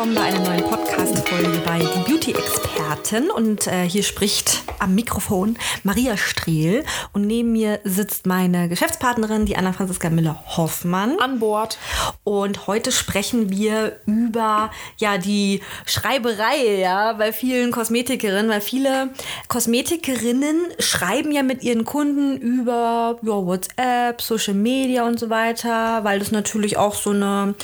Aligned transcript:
Willkommen 0.00 0.14
bei 0.14 0.34
einer 0.34 0.40
neuen 0.40 0.64
Podcast-Folge 0.64 1.60
bei 1.66 1.78
Die 1.78 2.10
Beauty-Experten. 2.10 3.30
Und 3.30 3.66
äh, 3.66 3.86
hier 3.86 4.02
spricht 4.02 4.62
am 4.78 4.94
Mikrofon 4.94 5.58
Maria 5.82 6.16
Strehl. 6.16 6.84
Und 7.12 7.26
neben 7.26 7.52
mir 7.52 7.80
sitzt 7.84 8.24
meine 8.24 8.70
Geschäftspartnerin, 8.70 9.44
die 9.44 9.56
Anna-Franziska 9.56 10.08
Müller-Hoffmann. 10.08 11.18
An 11.20 11.38
Bord. 11.38 11.76
Und 12.24 12.66
heute 12.66 12.92
sprechen 12.92 13.50
wir 13.50 14.00
über 14.06 14.70
ja, 14.96 15.18
die 15.18 15.60
Schreiberei 15.84 16.78
ja, 16.78 17.12
bei 17.12 17.30
vielen 17.30 17.70
Kosmetikerinnen, 17.70 18.50
weil 18.50 18.62
viele 18.62 19.10
Kosmetikerinnen 19.48 20.56
schreiben 20.78 21.30
ja 21.30 21.42
mit 21.42 21.62
ihren 21.62 21.84
Kunden 21.84 22.38
über 22.38 23.18
ja, 23.20 23.32
WhatsApp, 23.32 24.22
Social 24.22 24.54
Media 24.54 25.06
und 25.06 25.20
so 25.20 25.28
weiter, 25.28 26.04
weil 26.04 26.20
das 26.20 26.30
natürlich 26.32 26.78
auch 26.78 26.94
so 26.94 27.10
eine 27.10 27.54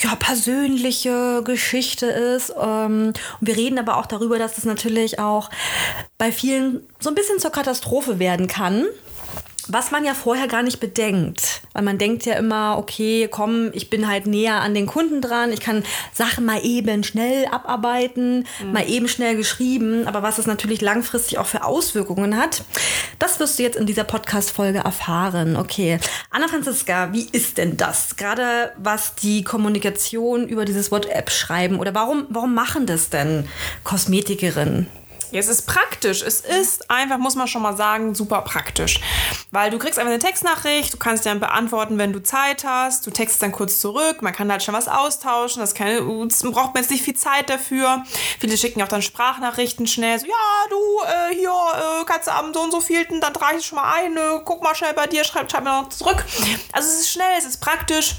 ja, 0.00 0.16
persönliche 0.16 1.42
Geschichte 1.44 1.75
ist. 2.06 2.52
Ähm, 2.60 3.12
und 3.40 3.46
wir 3.48 3.56
reden 3.56 3.78
aber 3.78 3.96
auch 3.96 4.06
darüber, 4.06 4.38
dass 4.38 4.56
das 4.56 4.64
natürlich 4.64 5.18
auch 5.18 5.50
bei 6.18 6.32
vielen 6.32 6.86
so 7.00 7.10
ein 7.10 7.14
bisschen 7.14 7.38
zur 7.38 7.50
Katastrophe 7.50 8.18
werden 8.18 8.46
kann. 8.46 8.86
Was 9.68 9.90
man 9.90 10.04
ja 10.04 10.14
vorher 10.14 10.48
gar 10.48 10.62
nicht 10.62 10.80
bedenkt. 10.80 11.62
Weil 11.72 11.82
man 11.82 11.98
denkt 11.98 12.24
ja 12.24 12.34
immer, 12.34 12.78
okay, 12.78 13.28
komm, 13.30 13.70
ich 13.72 13.90
bin 13.90 14.08
halt 14.08 14.26
näher 14.26 14.60
an 14.60 14.74
den 14.74 14.86
Kunden 14.86 15.20
dran, 15.20 15.52
ich 15.52 15.60
kann 15.60 15.82
Sachen 16.12 16.44
mal 16.44 16.64
eben 16.64 17.04
schnell 17.04 17.46
abarbeiten, 17.46 18.46
mhm. 18.62 18.72
mal 18.72 18.88
eben 18.88 19.08
schnell 19.08 19.36
geschrieben. 19.36 20.06
Aber 20.06 20.22
was 20.22 20.38
es 20.38 20.46
natürlich 20.46 20.80
langfristig 20.80 21.38
auch 21.38 21.46
für 21.46 21.64
Auswirkungen 21.64 22.36
hat, 22.36 22.64
das 23.18 23.38
wirst 23.40 23.58
du 23.58 23.62
jetzt 23.62 23.76
in 23.76 23.86
dieser 23.86 24.04
Podcast-Folge 24.04 24.78
erfahren. 24.78 25.56
Okay. 25.56 25.98
Anna 26.30 26.48
Franziska, 26.48 27.12
wie 27.12 27.28
ist 27.30 27.58
denn 27.58 27.76
das? 27.76 28.16
Gerade 28.16 28.72
was 28.78 29.14
die 29.14 29.44
Kommunikation 29.44 30.48
über 30.48 30.64
dieses 30.64 30.90
WhatsApp-Schreiben 30.90 31.78
oder 31.78 31.94
warum, 31.94 32.26
warum 32.30 32.54
machen 32.54 32.86
das 32.86 33.10
denn 33.10 33.48
Kosmetikerinnen? 33.84 34.86
Es 35.32 35.48
ist 35.48 35.66
praktisch. 35.66 36.22
Es 36.22 36.40
ist 36.40 36.90
einfach, 36.90 37.18
muss 37.18 37.34
man 37.34 37.48
schon 37.48 37.62
mal 37.62 37.76
sagen, 37.76 38.14
super 38.14 38.42
praktisch. 38.42 39.00
Weil 39.50 39.70
du 39.70 39.78
kriegst 39.78 39.98
einfach 39.98 40.12
eine 40.12 40.18
Textnachricht, 40.18 40.94
du 40.94 40.98
kannst 40.98 41.26
dann 41.26 41.40
beantworten, 41.40 41.98
wenn 41.98 42.12
du 42.12 42.22
Zeit 42.22 42.64
hast, 42.64 43.06
du 43.06 43.10
textest 43.10 43.42
dann 43.42 43.52
kurz 43.52 43.80
zurück, 43.80 44.22
man 44.22 44.32
kann 44.32 44.50
halt 44.50 44.62
schon 44.62 44.74
was 44.74 44.88
austauschen, 44.88 45.60
das, 45.60 45.74
keine, 45.74 46.00
braucht 46.00 46.74
man 46.74 46.82
jetzt 46.82 46.90
nicht 46.90 47.04
viel 47.04 47.16
Zeit 47.16 47.50
dafür. 47.50 48.04
Viele 48.40 48.56
schicken 48.56 48.82
auch 48.82 48.88
dann 48.88 49.02
Sprachnachrichten 49.02 49.86
schnell, 49.86 50.18
so, 50.18 50.26
ja, 50.26 50.32
du, 50.70 50.76
äh, 51.04 51.34
hier, 51.34 51.50
äh, 51.50 52.04
kannst 52.04 52.28
du 52.28 52.32
am 52.32 52.52
so 52.52 52.60
und 52.62 52.70
so 52.70 52.80
vielten, 52.80 53.20
dann 53.20 53.34
trage 53.34 53.58
ich 53.58 53.66
schon 53.66 53.76
mal 53.76 53.92
ein, 53.94 54.16
äh, 54.16 54.40
guck 54.44 54.62
mal 54.62 54.74
schnell 54.74 54.94
bei 54.94 55.06
dir, 55.06 55.24
schreib, 55.24 55.50
schreib 55.50 55.64
mir 55.64 55.82
noch 55.82 55.88
zurück. 55.88 56.24
Also 56.72 56.88
es 56.88 57.00
ist 57.00 57.10
schnell, 57.10 57.34
es 57.38 57.44
ist 57.44 57.60
praktisch. 57.60 58.14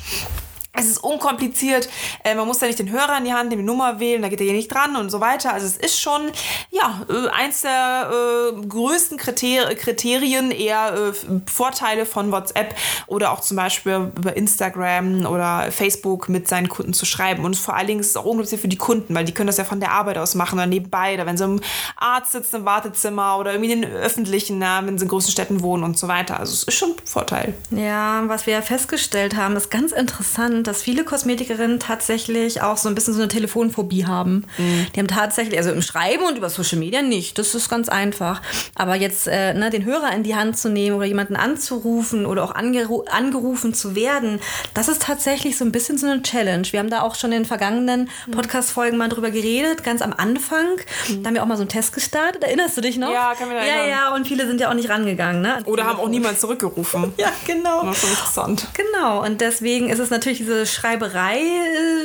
Es 0.77 0.85
ist 0.85 1.03
unkompliziert. 1.03 1.89
Äh, 2.23 2.35
man 2.35 2.47
muss 2.47 2.59
da 2.59 2.67
nicht 2.67 2.79
den 2.79 2.91
Hörer 2.91 3.17
in 3.17 3.25
die 3.25 3.33
Hand, 3.33 3.51
die 3.51 3.57
Nummer 3.57 3.99
wählen, 3.99 4.21
da 4.21 4.29
geht 4.29 4.39
er 4.39 4.45
hier 4.45 4.53
nicht 4.53 4.71
dran 4.71 4.95
und 4.95 5.09
so 5.09 5.19
weiter. 5.19 5.53
Also 5.53 5.65
es 5.65 5.77
ist 5.77 5.99
schon 5.99 6.31
ja 6.69 7.01
äh, 7.09 7.29
eins 7.29 7.61
der 7.61 8.11
äh, 8.11 8.67
größten 8.67 9.17
Kriter 9.17 9.73
Kriterien, 9.75 10.51
eher 10.51 10.93
äh, 10.93 11.51
Vorteile 11.51 12.05
von 12.05 12.31
WhatsApp 12.31 12.75
oder 13.07 13.31
auch 13.31 13.41
zum 13.41 13.57
Beispiel 13.57 14.11
über 14.15 14.37
Instagram 14.37 15.25
oder 15.25 15.71
Facebook 15.71 16.29
mit 16.29 16.47
seinen 16.47 16.69
Kunden 16.69 16.93
zu 16.93 17.05
schreiben. 17.05 17.43
Und 17.43 17.55
vor 17.55 17.75
allen 17.75 17.87
Dingen 17.87 17.99
ist 17.99 18.11
es 18.11 18.17
auch 18.17 18.25
unglaublich 18.25 18.59
für 18.59 18.67
die 18.67 18.77
Kunden, 18.77 19.15
weil 19.15 19.25
die 19.25 19.33
können 19.33 19.47
das 19.47 19.57
ja 19.57 19.63
von 19.63 19.79
der 19.79 19.91
Arbeit 19.91 20.17
aus 20.17 20.35
machen 20.35 20.59
oder 20.59 20.67
nebenbei, 20.67 21.15
oder 21.15 21.25
wenn 21.25 21.37
sie 21.37 21.43
im 21.43 21.61
Arzt 21.95 22.33
sitzen, 22.33 22.57
im 22.57 22.65
Wartezimmer 22.65 23.37
oder 23.37 23.53
irgendwie 23.53 23.71
in 23.71 23.81
den 23.81 23.91
öffentlichen, 23.91 24.59
na, 24.59 24.85
wenn 24.85 24.97
sie 24.97 25.05
in 25.05 25.09
großen 25.09 25.31
Städten 25.31 25.61
wohnen 25.61 25.83
und 25.83 25.97
so 25.97 26.07
weiter. 26.07 26.39
Also 26.39 26.53
es 26.53 26.63
ist 26.63 26.75
schon 26.75 26.91
ein 26.91 27.05
Vorteil. 27.05 27.53
Ja, 27.71 28.23
was 28.27 28.45
wir 28.45 28.53
ja 28.53 28.61
festgestellt 28.61 29.35
haben, 29.35 29.55
ist 29.55 29.71
ganz 29.71 29.91
interessant 29.91 30.66
dass 30.67 30.81
viele 30.81 31.03
Kosmetikerinnen 31.03 31.79
tatsächlich 31.79 32.61
auch 32.61 32.77
so 32.77 32.89
ein 32.89 32.95
bisschen 32.95 33.13
so 33.13 33.19
eine 33.21 33.27
Telefonphobie 33.27 34.05
haben. 34.05 34.45
Mhm. 34.57 34.87
Die 34.93 34.99
haben 34.99 35.07
tatsächlich, 35.07 35.57
also 35.57 35.71
im 35.71 35.81
Schreiben 35.81 36.23
und 36.25 36.37
über 36.37 36.49
Social 36.49 36.77
Media 36.77 37.01
nicht, 37.01 37.37
das 37.37 37.55
ist 37.55 37.69
ganz 37.69 37.89
einfach. 37.89 38.41
Aber 38.75 38.95
jetzt 38.95 39.27
äh, 39.27 39.53
ne, 39.53 39.69
den 39.69 39.85
Hörer 39.85 40.11
in 40.13 40.23
die 40.23 40.35
Hand 40.35 40.57
zu 40.57 40.69
nehmen 40.69 40.95
oder 40.95 41.05
jemanden 41.05 41.35
anzurufen 41.35 42.25
oder 42.25 42.43
auch 42.43 42.55
angeru 42.55 43.03
angerufen 43.09 43.73
zu 43.73 43.95
werden, 43.95 44.39
das 44.73 44.87
ist 44.87 45.01
tatsächlich 45.03 45.57
so 45.57 45.65
ein 45.65 45.71
bisschen 45.71 45.97
so 45.97 46.07
eine 46.07 46.21
Challenge. 46.21 46.67
Wir 46.71 46.79
haben 46.79 46.89
da 46.89 47.01
auch 47.01 47.15
schon 47.15 47.31
in 47.31 47.43
den 47.43 47.45
vergangenen 47.45 48.09
mhm. 48.25 48.31
Podcast-Folgen 48.31 48.97
mal 48.97 49.09
drüber 49.09 49.31
geredet, 49.31 49.83
ganz 49.83 50.01
am 50.01 50.13
Anfang. 50.13 50.65
Mhm. 51.09 51.23
Da 51.23 51.27
haben 51.27 51.35
wir 51.35 51.43
auch 51.43 51.47
mal 51.47 51.57
so 51.57 51.63
einen 51.63 51.69
Test 51.69 51.93
gestartet. 51.93 52.43
Erinnerst 52.43 52.75
du 52.77 52.81
dich 52.81 52.97
noch? 52.97 53.11
Ja, 53.11 53.33
kann 53.35 53.47
mich 53.47 53.57
erinnern. 53.57 53.87
Ja, 53.87 53.87
ja, 53.87 54.15
und 54.15 54.27
viele 54.27 54.47
sind 54.47 54.59
ja 54.59 54.69
auch 54.69 54.73
nicht 54.73 54.89
rangegangen. 54.89 55.41
Ne? 55.41 55.59
Oder 55.65 55.85
haben 55.85 55.99
auch 55.99 56.09
niemand 56.09 56.39
zurückgerufen. 56.39 57.13
ja, 57.17 57.31
genau. 57.45 57.85
Das 57.85 58.03
ist 58.03 58.09
interessant. 58.09 58.67
Genau, 58.73 59.23
und 59.23 59.41
deswegen 59.41 59.89
ist 59.89 59.99
es 59.99 60.09
natürlich 60.09 60.46
diese 60.47 60.65
Schreiberei 60.65 61.39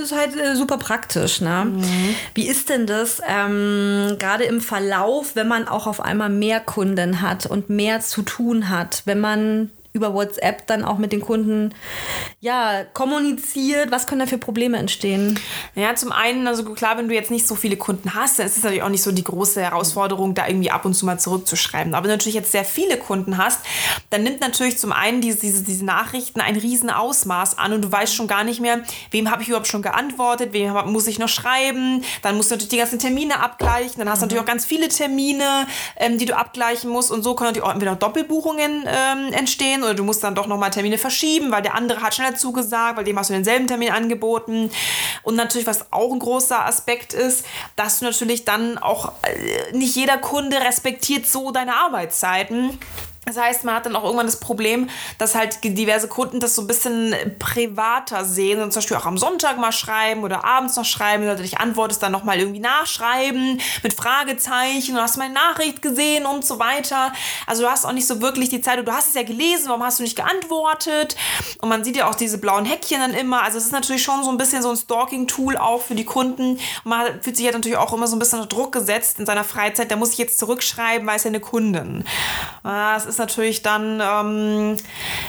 ist 0.03 0.13
halt 0.13 0.37
äh, 0.37 0.57
super 0.57 0.79
praktisch. 0.79 1.41
Ne? 1.41 1.67
Mhm. 1.67 2.15
Wie 2.35 2.49
ist 2.49 2.69
denn 2.69 2.87
das 2.87 3.23
ähm, 3.27 4.17
gerade 4.19 4.45
im 4.45 4.61
Verlauf, 4.61 5.37
wenn 5.37 5.49
man 5.49 5.69
auch 5.69 5.87
auf 5.87 6.01
einmal 6.01 6.29
mehr 6.29 6.61
Kunden 6.61 7.21
hat 7.21 7.47
und 7.47 7.71
mehr 7.71 8.01
zu 8.01 8.23
tun 8.23 8.69
hat, 8.69 9.03
wenn 9.05 9.21
man 9.21 9.71
über 9.93 10.15
WhatsApp 10.15 10.67
dann 10.67 10.85
auch 10.85 10.99
mit 10.99 11.13
den 11.13 11.21
Kunden 11.21 11.75
ja, 12.41 12.85
kommuniziert? 12.93 13.91
Was 13.91 14.07
können 14.07 14.21
da 14.21 14.27
für 14.27 14.39
Probleme 14.39 14.79
entstehen? 14.79 15.39
Ja, 15.75 15.95
zum 15.95 16.13
einen, 16.13 16.47
also 16.47 16.65
klar, 16.73 16.97
wenn 16.99 17.09
du 17.09 17.15
jetzt 17.15 17.31
nicht 17.31 17.47
so 17.47 17.55
viele 17.55 17.77
Kunden 17.77 18.15
hast, 18.15 18.39
dann 18.39 18.47
ist 18.47 18.57
es 18.57 18.63
natürlich 18.63 18.83
auch 18.83 18.89
nicht 18.89 19.03
so 19.03 19.13
die 19.13 19.25
große 19.25 19.61
Herausforderung, 19.61 20.35
da 20.35 20.49
irgendwie 20.49 20.71
ab 20.71 20.85
und 20.85 20.95
zu 20.95 21.05
mal 21.05 21.19
zurückzuschreiben. 21.19 21.95
Aber 21.95 22.05
wenn 22.05 22.11
du 22.11 22.17
natürlich 22.17 22.35
jetzt 22.35 22.53
sehr 22.53 22.65
viele 22.65 22.97
Kunden 22.97 23.37
hast, 23.37 23.61
dann 24.11 24.23
nimmt 24.23 24.41
natürlich 24.41 24.79
zum 24.79 24.93
einen 24.93 25.21
diese, 25.21 25.41
diese, 25.41 25.63
diese 25.63 25.85
Nachrichten 25.85 26.41
ein 26.41 26.57
riesen 26.57 26.91
Ausmaß 26.91 27.59
an 27.59 27.73
und 27.75 27.83
du 27.83 27.93
weißt 27.93 28.15
schon 28.15 28.27
gar 28.27 28.45
nicht 28.45 28.61
mehr, 28.61 28.81
wem 29.11 29.31
habe 29.31 29.43
ich 29.43 29.49
überhaupt 29.49 29.67
schon 29.67 29.83
geantwortet, 29.83 30.53
wem 30.53 30.73
muss 30.87 31.07
ich 31.07 31.19
noch 31.19 31.29
schreiben. 31.29 32.03
Dann 32.23 32.37
musst 32.37 32.51
du 32.51 32.55
natürlich 32.55 32.71
die 32.71 32.79
ganzen 32.79 32.99
Termine 32.99 33.41
abgleichen. 33.41 33.99
Dann 33.99 34.09
hast 34.09 34.21
du 34.21 34.25
natürlich 34.25 34.43
auch 34.43 34.47
ganz 34.47 34.65
viele 34.65 34.89
Termine, 34.89 35.67
ähm, 35.97 36.19
die 36.19 36.25
du 36.25 36.37
abgleichen 36.37 36.91
musst. 36.91 37.11
Und 37.11 37.23
so 37.23 37.35
können 37.35 37.51
natürlich 37.51 37.69
auch 37.69 37.73
entweder 37.73 37.95
Doppelbuchungen 37.95 38.85
ähm, 38.87 39.33
entstehen 39.33 39.82
oder 39.83 39.95
du 39.95 40.05
musst 40.05 40.23
dann 40.23 40.35
doch 40.35 40.47
nochmal 40.47 40.71
Termine 40.71 40.99
verschieben, 40.99 41.51
weil 41.51 41.63
der 41.63 41.75
andere 41.75 42.01
hat 42.03 42.15
schneller 42.15 42.35
zugesagt, 42.35 42.97
weil 42.97 43.05
dem 43.05 43.19
hast 43.19 43.31
du 43.31 43.35
denselben 43.35 43.67
Termin 43.67 43.91
angeboten. 43.91 44.71
Und 45.23 45.37
natürlich, 45.37 45.67
was 45.67 45.93
auch 45.93 46.13
ein 46.13 46.19
großer 46.19 46.65
Aspekt 46.65 47.13
ist, 47.13 47.45
dass 47.77 47.99
du 47.99 48.05
natürlich 48.05 48.45
dann 48.45 48.79
auch, 48.79 49.13
äh, 49.23 49.77
nicht 49.77 49.97
jeder 49.97 50.19
Kunde 50.19 50.57
respektiert 50.59 51.27
so 51.27 51.51
deine 51.51 51.75
Arbeitszeiten. 51.75 52.79
Das 53.25 53.37
heißt, 53.37 53.63
man 53.63 53.77
hat 53.77 53.87
dann 53.87 53.95
auch 53.95 54.03
irgendwann 54.03 54.27
das 54.27 54.41
Problem, 54.41 54.91
dass 55.17 55.37
halt 55.37 55.63
diverse 55.63 56.09
Kunden 56.09 56.41
das 56.41 56.57
so 56.57 56.63
ein 56.63 56.67
bisschen 56.67 57.15
privater 57.39 58.25
sehen 58.25 58.61
und 58.61 58.73
zum 58.73 58.81
Beispiel 58.81 58.97
auch 58.97 59.07
am 59.07 59.17
Sonntag 59.17 59.59
mal 59.59 59.71
schreiben 59.71 60.25
oder 60.25 60.45
abends 60.45 60.75
noch 60.75 60.85
schreiben. 60.85 61.25
Du 61.25 61.37
dich 61.37 61.59
antwortest, 61.59 62.03
dann 62.03 62.11
nochmal 62.11 62.41
irgendwie 62.41 62.59
nachschreiben 62.59 63.61
mit 63.85 63.95
Fragezeichen. 63.95 64.97
Du 64.97 65.01
hast 65.01 65.19
meine 65.19 65.35
Nachricht 65.35 65.83
gesehen 65.83 66.27
und 66.27 66.45
so 66.45 66.59
weiter. 66.59 67.13
Also 67.47 67.63
du 67.63 67.71
hast 67.71 67.85
auch 67.85 67.93
nicht 67.93 68.09
so 68.09 68.21
wirklich 68.21 68.49
die 68.49 68.61
Zeit. 68.61 68.85
Du 68.85 68.93
hast 68.93 69.11
es 69.11 69.15
ja 69.15 69.23
gelesen, 69.23 69.69
warum 69.69 69.85
hast 69.85 70.01
du 70.01 70.03
nicht 70.03 70.17
geantwortet? 70.17 71.15
Und 71.61 71.69
man 71.69 71.85
sieht 71.85 71.97
ja 71.97 72.11
auch 72.11 72.17
diese 72.17 72.39
blauen 72.39 72.65
Häkchen 72.65 72.99
dann 72.99 73.15
immer. 73.15 73.45
Also 73.45 73.57
es 73.57 73.67
ist 73.67 73.73
natürlich 73.73 74.03
schon 74.03 74.25
so 74.25 74.31
ein 74.31 74.37
bisschen 74.37 74.63
so 74.63 74.71
ein 74.71 74.77
Stalking-Tool 74.77 75.57
auch 75.59 75.83
für 75.83 75.95
die 75.95 76.05
Kunden. 76.05 76.55
Und 76.55 76.87
man 76.87 77.23
fühlt 77.23 77.37
sich 77.37 77.47
ja 77.47 77.53
natürlich 77.53 77.79
auch 77.79 77.93
immer 77.93 78.09
so 78.09 78.17
ein 78.17 78.19
bisschen 78.19 78.41
unter 78.41 78.53
Druck 78.53 78.73
gesetzt 78.73 79.21
in 79.21 79.27
seiner 79.27 79.45
Freizeit. 79.45 79.93
Da 79.93 79.97
muss 79.97 80.11
ich 80.11 80.19
jetzt 80.19 80.41
zurückschreiben, 80.41 81.07
weil 81.07 81.17
es 81.17 81.23
ja 81.23 81.29
eine 81.29 81.39
Kundin. 81.39 82.05
Das 82.65 83.12
ist 83.13 83.19
natürlich 83.19 83.63
dann 83.63 84.01
ähm, 84.03 84.77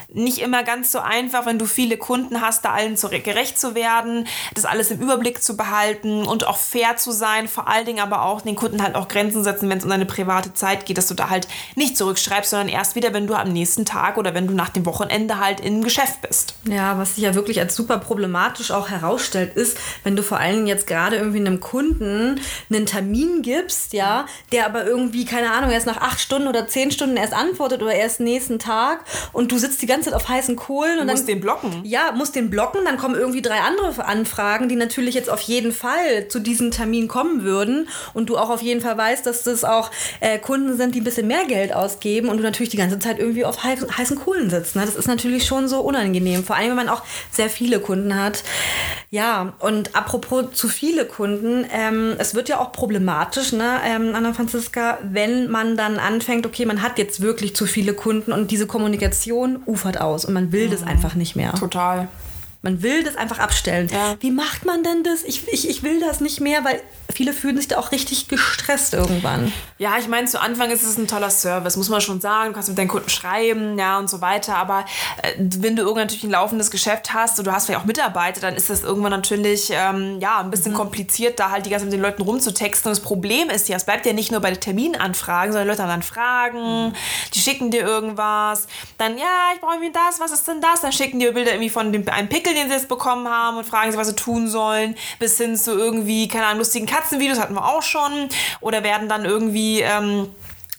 nicht 0.10 0.40
immer 0.40 0.64
ganz 0.64 0.92
so 0.92 1.00
einfach, 1.00 1.46
wenn 1.46 1.60
du 1.60 1.66
viele 1.66 1.98
Kunden 1.98 2.42
hast, 2.42 2.66
da 2.66 2.72
allen 2.74 2.98
zu, 2.98 3.10
gerecht 3.10 3.60
zu 3.60 3.76
werden, 3.76 4.28
das 4.54 4.66
alles 4.66 4.92
im 4.92 5.02
Überblick 5.02 5.44
zu 5.44 5.58
behalten 5.58 6.26
und 6.26 6.48
auch 6.48 6.58
fair 6.58 6.98
zu 6.98 7.12
sein, 7.12 7.48
vor 7.48 7.68
allen 7.68 7.86
Dingen 7.86 8.00
aber 8.00 8.24
auch 8.24 8.42
den 8.42 8.56
Kunden 8.56 8.82
halt 8.82 8.96
auch 8.96 9.08
Grenzen 9.08 9.44
setzen, 9.44 9.70
wenn 9.70 9.78
es 9.78 9.84
um 9.84 9.90
deine 9.90 10.06
private 10.06 10.54
Zeit 10.54 10.86
geht, 10.86 10.98
dass 10.98 11.08
du 11.08 11.14
da 11.14 11.30
halt 11.30 11.48
nicht 11.76 11.98
zurückschreibst, 11.98 12.50
sondern 12.52 12.70
erst 12.70 12.96
wieder, 12.96 13.14
wenn 13.14 13.28
du 13.28 13.36
am 13.36 13.52
nächsten 13.52 13.86
Tag 13.86 14.18
oder 14.18 14.34
wenn 14.34 14.48
du 14.48 14.54
nach 14.54 14.70
dem 14.70 14.86
Wochenende 14.86 15.40
halt 15.40 15.60
im 15.60 15.84
Geschäft 15.84 16.22
bist. 16.22 16.56
Ja, 16.68 16.98
was 16.98 17.16
sich 17.16 17.24
ja 17.24 17.36
wirklich 17.36 17.60
als 17.60 17.76
super 17.76 17.98
problematisch 17.98 18.72
auch 18.72 18.90
herausstellt, 18.90 19.56
ist, 19.56 19.78
wenn 20.04 20.16
du 20.16 20.24
vor 20.24 20.40
allen 20.40 20.56
Dingen 20.56 20.68
jetzt 20.68 20.88
gerade 20.88 21.18
irgendwie 21.18 21.40
einem 21.40 21.60
Kunden 21.60 22.40
einen 22.70 22.86
Termin 22.86 23.42
gibst, 23.42 23.94
ja, 23.94 24.26
der 24.52 24.66
aber 24.66 24.86
irgendwie, 24.86 25.26
keine 25.26 25.52
Ahnung, 25.52 25.72
erst 25.72 25.88
nach 25.88 25.98
acht 25.98 26.20
Stunden 26.20 26.48
oder 26.48 26.68
zehn 26.68 26.92
Stunden 26.92 27.18
erst 27.18 27.34
antwortet, 27.34 27.73
geantwortet 27.74 27.82
oder 27.82 27.94
erst 27.94 28.20
nächsten 28.20 28.60
Tag 28.60 29.04
und 29.32 29.52
du 29.52 29.58
sitzt 29.58 29.82
die 29.82 29.86
ganze 29.86 30.10
Zeit 30.10 30.16
auf 30.16 30.30
heißen 30.30 30.56
Kohlen 30.56 31.00
und 31.00 31.08
Du 31.08 31.12
musst 31.12 31.28
dann 31.28 31.36
den 31.36 31.42
blocken. 31.42 31.82
ja, 31.84 32.12
musst 32.14 32.36
den 32.36 32.50
blocken, 32.50 32.82
dann 32.86 32.98
kommen 32.98 33.16
irgendwie 33.16 33.42
drei 33.42 33.60
andere 33.60 34.06
Anfragen, 34.06 34.70
die 34.70 34.76
natürlich 34.76 35.16
jetzt 35.16 35.30
auf 35.30 35.42
jeden 35.42 35.72
Fall 35.72 36.28
zu 36.28 36.40
diesem 36.40 36.72
Termin 36.72 37.08
kommen 37.08 37.44
würden 37.44 37.88
und 38.14 38.30
du 38.30 38.38
auch 38.38 38.50
auf 38.50 38.62
jeden 38.62 38.82
Fall 38.82 38.98
weißt, 38.98 39.26
dass 39.26 39.44
das 39.44 39.64
auch 39.64 39.92
äh, 40.20 40.40
Kunden 40.40 40.78
sind, 40.78 40.96
die 40.96 41.02
ein 41.02 41.04
bisschen 41.04 41.28
mehr 41.28 41.46
Geld 41.46 41.74
ausgeben 41.74 42.30
und 42.30 42.38
du 42.38 42.44
natürlich 42.44 42.70
die 42.70 42.78
ganze 42.78 43.00
Zeit 43.00 43.20
irgendwie 43.20 43.46
auf 43.46 43.64
heiß, 43.64 43.86
heißen 43.98 44.18
Kohlen 44.18 44.50
sitzt. 44.50 44.76
Ne? 44.76 44.84
Das 44.86 44.96
ist 44.96 45.08
natürlich 45.08 45.46
schon 45.46 45.68
so 45.68 45.82
unangenehm, 45.82 46.44
vor 46.44 46.56
allem 46.56 46.70
wenn 46.70 46.76
man 46.76 46.90
auch 46.90 47.04
sehr 47.32 47.50
viele 47.50 47.80
Kunden 47.80 48.20
hat. 48.20 48.44
Ja, 49.10 49.54
und 49.60 49.96
apropos 49.96 50.54
zu 50.54 50.68
viele 50.68 51.06
Kunden, 51.06 51.66
ähm, 51.72 52.16
es 52.18 52.34
wird 52.34 52.50
ja 52.50 52.60
auch 52.60 52.72
problematisch, 52.72 53.52
ne, 53.52 53.80
ähm, 53.86 54.16
Anna 54.16 54.34
Franziska, 54.34 54.98
wenn 55.04 55.52
man 55.52 55.78
dann 55.78 55.98
anfängt, 56.00 56.48
okay, 56.48 56.66
man 56.66 56.82
hat 56.82 56.98
jetzt 56.98 57.22
wirklich 57.22 57.56
zu 57.56 57.63
viele 57.66 57.94
Kunden 57.94 58.32
und 58.32 58.52
diese 58.52 58.68
Kommunikation 58.68 59.60
ufert 59.66 60.00
aus 60.00 60.26
und 60.26 60.34
man 60.34 60.52
will 60.52 60.70
das 60.70 60.84
einfach 60.84 61.16
nicht 61.16 61.36
mehr. 61.36 61.54
Total. 61.54 62.08
Man 62.64 62.82
will 62.82 63.04
das 63.04 63.18
einfach 63.18 63.40
abstellen. 63.40 63.90
Ja. 63.92 64.16
Wie 64.22 64.32
macht 64.32 64.66
man 64.66 64.84
denn 64.84 65.04
das? 65.04 65.24
Ich, 65.24 65.50
ich, 65.50 65.70
ich 65.70 65.84
will 65.84 66.00
das 66.00 66.22
nicht 66.22 66.40
mehr, 66.40 66.64
weil 66.64 66.82
viele 67.14 67.34
fühlen 67.34 67.58
sich 67.58 67.68
da 67.68 67.78
auch 67.78 67.92
richtig 67.92 68.30
gestresst 68.30 68.94
irgendwann. 68.94 69.52
Ja, 69.78 69.98
ich 70.00 70.08
meine, 70.08 70.28
zu 70.28 70.40
Anfang 70.40 70.72
ist 70.72 70.82
es 70.82 70.98
ein 70.98 71.06
toller 71.06 71.30
Service, 71.30 71.76
muss 71.76 71.90
man 71.90 72.00
schon 72.00 72.22
sagen. 72.22 72.50
Du 72.50 72.54
kannst 72.54 72.70
mit 72.70 72.78
deinen 72.78 72.88
Kunden 72.88 73.10
schreiben, 73.10 73.78
ja, 73.78 74.00
und 74.00 74.10
so 74.10 74.22
weiter. 74.22 74.56
Aber 74.56 74.86
äh, 75.22 75.34
wenn 75.38 75.76
du 75.76 75.82
irgendwann 75.82 76.06
natürlich 76.06 76.24
ein 76.24 76.32
laufendes 76.32 76.72
Geschäft 76.72 77.14
hast 77.14 77.38
und 77.38 77.46
du 77.46 77.52
hast 77.52 77.66
vielleicht 77.66 77.82
auch 77.82 77.86
Mitarbeiter, 77.86 78.40
dann 78.40 78.56
ist 78.56 78.70
das 78.70 78.82
irgendwann 78.82 79.12
natürlich, 79.12 79.70
ähm, 79.72 80.22
ja, 80.22 80.40
ein 80.40 80.50
bisschen 80.50 80.74
kompliziert, 80.74 81.42
da 81.42 81.52
halt 81.52 81.66
die 81.66 81.70
ganze 81.70 81.86
Zeit 81.86 81.92
mit 81.92 82.00
den 82.00 82.02
Leuten 82.02 82.22
rumzutexten. 82.22 82.90
Und 82.90 82.98
das 82.98 83.04
Problem 83.04 83.50
ist 83.50 83.68
ja, 83.68 83.76
es 83.76 83.84
bleibt 83.84 84.06
ja 84.06 84.14
nicht 84.14 84.32
nur 84.32 84.40
bei 84.40 84.52
den 84.52 84.62
Terminanfragen, 84.62 85.52
sondern 85.52 85.68
die 85.68 85.72
Leute 85.72 85.84
haben 85.84 85.90
dann 85.90 86.02
Fragen, 86.02 86.94
die 87.34 87.40
schicken 87.40 87.72
dir 87.72 87.82
irgendwas. 87.82 88.68
Dann, 88.98 89.18
ja, 89.18 89.52
ich 89.54 89.60
brauche 89.60 89.74
irgendwie 89.74 89.92
das, 89.92 90.22
was 90.22 90.32
ist 90.32 90.48
denn 90.48 90.62
das? 90.62 90.80
Dann 90.80 90.94
schicken 90.94 91.20
dir 91.20 91.34
Bilder 91.34 91.52
irgendwie 91.52 91.70
von 91.70 91.92
dem, 91.92 92.08
einem 92.08 92.30
Pickel, 92.30 92.53
den 92.56 92.68
sie 92.68 92.74
jetzt 92.76 92.90
bekommen 92.90 93.28
haben 93.28 93.58
und 93.58 93.66
fragen 93.66 93.92
sie, 93.92 93.98
was 93.98 94.08
sie 94.08 94.16
tun 94.16 94.48
sollen. 94.48 94.96
Bis 95.20 95.38
hin 95.38 95.56
zu 95.58 95.78
irgendwie, 95.78 96.28
keine 96.28 96.46
Ahnung, 96.46 96.60
lustigen 96.60 96.86
Katzenvideos 96.86 97.40
hatten 97.40 97.54
wir 97.54 97.66
auch 97.66 97.84
schon. 97.84 98.30
Oder 98.62 98.84
werden 98.84 99.10
dann 99.10 99.26
irgendwie... 99.26 99.82
Ähm, 99.82 100.30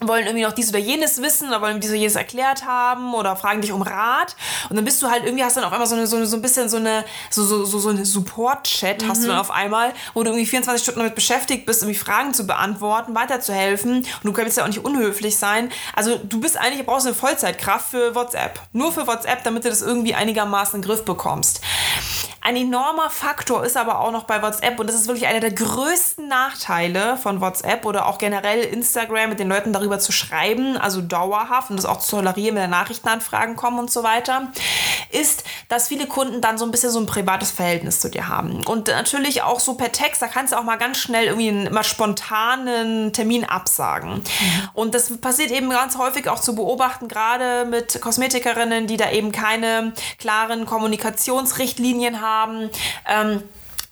wollen 0.01 0.27
irgendwie 0.27 0.45
noch 0.45 0.53
dies 0.53 0.69
oder 0.69 0.79
jenes 0.79 1.23
wissen 1.23 1.49
oder 1.49 1.61
wollen 1.61 1.81
dies 1.81 1.91
oder 1.91 1.99
jenes 1.99 2.17
erklärt 2.17 2.67
haben 2.67 3.15
oder 3.15 3.37
fragen 3.37 3.61
dich 3.61 3.73
um 3.73 3.83
Rat 3.83 4.35
und 4.69 4.77
dann 4.77 4.85
bist 4.85 5.01
du 5.03 5.09
halt 5.09 5.25
irgendwie 5.25 5.45
hast 5.45 5.57
dann 5.57 5.65
auf 5.65 5.73
einmal 5.73 5.87
so 5.87 5.95
eine 5.95 6.07
so, 6.07 6.17
eine, 6.17 6.27
so 6.27 6.37
ein 6.37 6.43
bisschen 6.43 6.69
so 6.69 6.77
eine 6.77 7.05
so 7.31 7.45
so 7.45 7.65
so, 7.65 7.79
so 7.79 7.89
eine 7.91 8.05
Support-Chat 8.05 9.07
hast 9.07 9.23
du 9.23 9.29
dann 9.29 9.39
auf 9.39 9.51
einmal, 9.51 9.93
wo 10.13 10.23
du 10.23 10.31
irgendwie 10.31 10.47
24 10.47 10.83
Stunden 10.83 11.01
damit 11.01 11.15
beschäftigt 11.15 11.67
bist, 11.67 11.83
irgendwie 11.83 11.99
Fragen 11.99 12.35
zu 12.35 12.47
beantworten, 12.47 13.15
weiterzuhelfen 13.15 13.99
und 13.99 14.25
du 14.25 14.33
kannst 14.33 14.57
ja 14.57 14.65
auch 14.65 14.69
nicht 14.69 14.85
unhöflich 14.85 15.37
sein. 15.37 15.71
Also 15.95 16.19
du 16.19 16.41
bist 16.41 16.57
eigentlich 16.57 16.81
du 16.81 16.85
brauchst 16.85 17.07
eine 17.07 17.15
Vollzeitkraft 17.15 17.91
für 17.91 18.15
WhatsApp, 18.15 18.61
nur 18.73 18.93
für 18.93 19.07
WhatsApp, 19.07 19.45
damit 19.45 19.65
du 19.65 19.69
das 19.69 19.81
irgendwie 19.81 20.15
einigermaßen 20.15 20.77
in 20.77 20.83
den 20.83 20.89
Griff 20.89 21.05
bekommst. 21.05 21.61
Ein 22.47 22.57
enormer 22.57 23.09
Faktor 23.09 23.65
ist 23.65 23.75
aber 23.79 24.01
auch 24.01 24.13
noch 24.13 24.25
bei 24.25 24.43
WhatsApp 24.43 24.79
und 24.79 24.87
das 24.87 24.95
ist 24.95 25.07
wirklich 25.07 25.27
einer 25.27 25.41
der 25.41 25.53
größten 25.53 26.29
Nachteile 26.29 27.17
von 27.17 27.41
WhatsApp 27.41 27.87
oder 27.87 28.05
auch 28.05 28.19
generell 28.19 28.61
Instagram 28.61 29.31
mit 29.31 29.41
den 29.41 29.49
Leuten 29.49 29.73
darüber 29.73 29.99
zu 29.99 30.13
schreiben, 30.13 30.77
also 30.77 31.01
dauerhaft 31.01 31.71
und 31.71 31.77
das 31.79 31.87
auch 31.87 32.01
zu 32.01 32.17
tolerieren, 32.17 32.57
wenn 32.57 32.71
da 32.71 32.77
Nachrichtenanfragen 32.77 33.57
kommen 33.57 33.79
und 33.79 33.91
so 33.91 34.03
weiter, 34.03 34.53
ist, 35.11 35.45
dass 35.71 35.89
viele 35.89 36.07
Kunden 36.07 36.43
dann 36.43 36.59
so 36.59 36.67
ein 36.67 36.71
bisschen 36.71 36.91
so 36.91 37.01
ein 37.01 37.07
privates 37.07 37.51
Verhältnis 37.51 38.01
zu 38.01 38.11
dir 38.11 38.29
haben. 38.29 38.63
Und 38.67 38.89
natürlich 38.89 39.41
auch 39.41 39.59
so 39.59 39.73
per 39.73 39.91
Text, 39.91 40.21
da 40.21 40.27
kannst 40.27 40.53
du 40.53 40.59
auch 40.59 40.65
mal 40.65 40.77
ganz 40.77 40.99
schnell 40.99 41.29
irgendwie 41.29 41.49
einen 41.49 41.67
immer 41.69 41.83
spontanen 41.83 43.15
Termin 43.15 43.45
absagen. 43.47 44.23
Und 44.75 44.95
das 44.95 45.17
passiert 45.17 45.51
eben 45.51 45.71
ganz 45.71 45.97
häufig 45.97 46.29
auch 46.29 46.41
zu 46.41 46.55
beobachten, 46.55 47.09
gerade 47.09 47.65
mit 47.65 48.03
Kosmetikerinnen, 48.03 48.87
die 48.87 48.99
da 48.99 49.11
eben 49.13 49.33
keine 49.33 49.95
klaren 50.19 50.67
Kommunikationsrichtlinien 50.67 52.21
haben. 52.21 52.34
Ähm, 53.07 53.43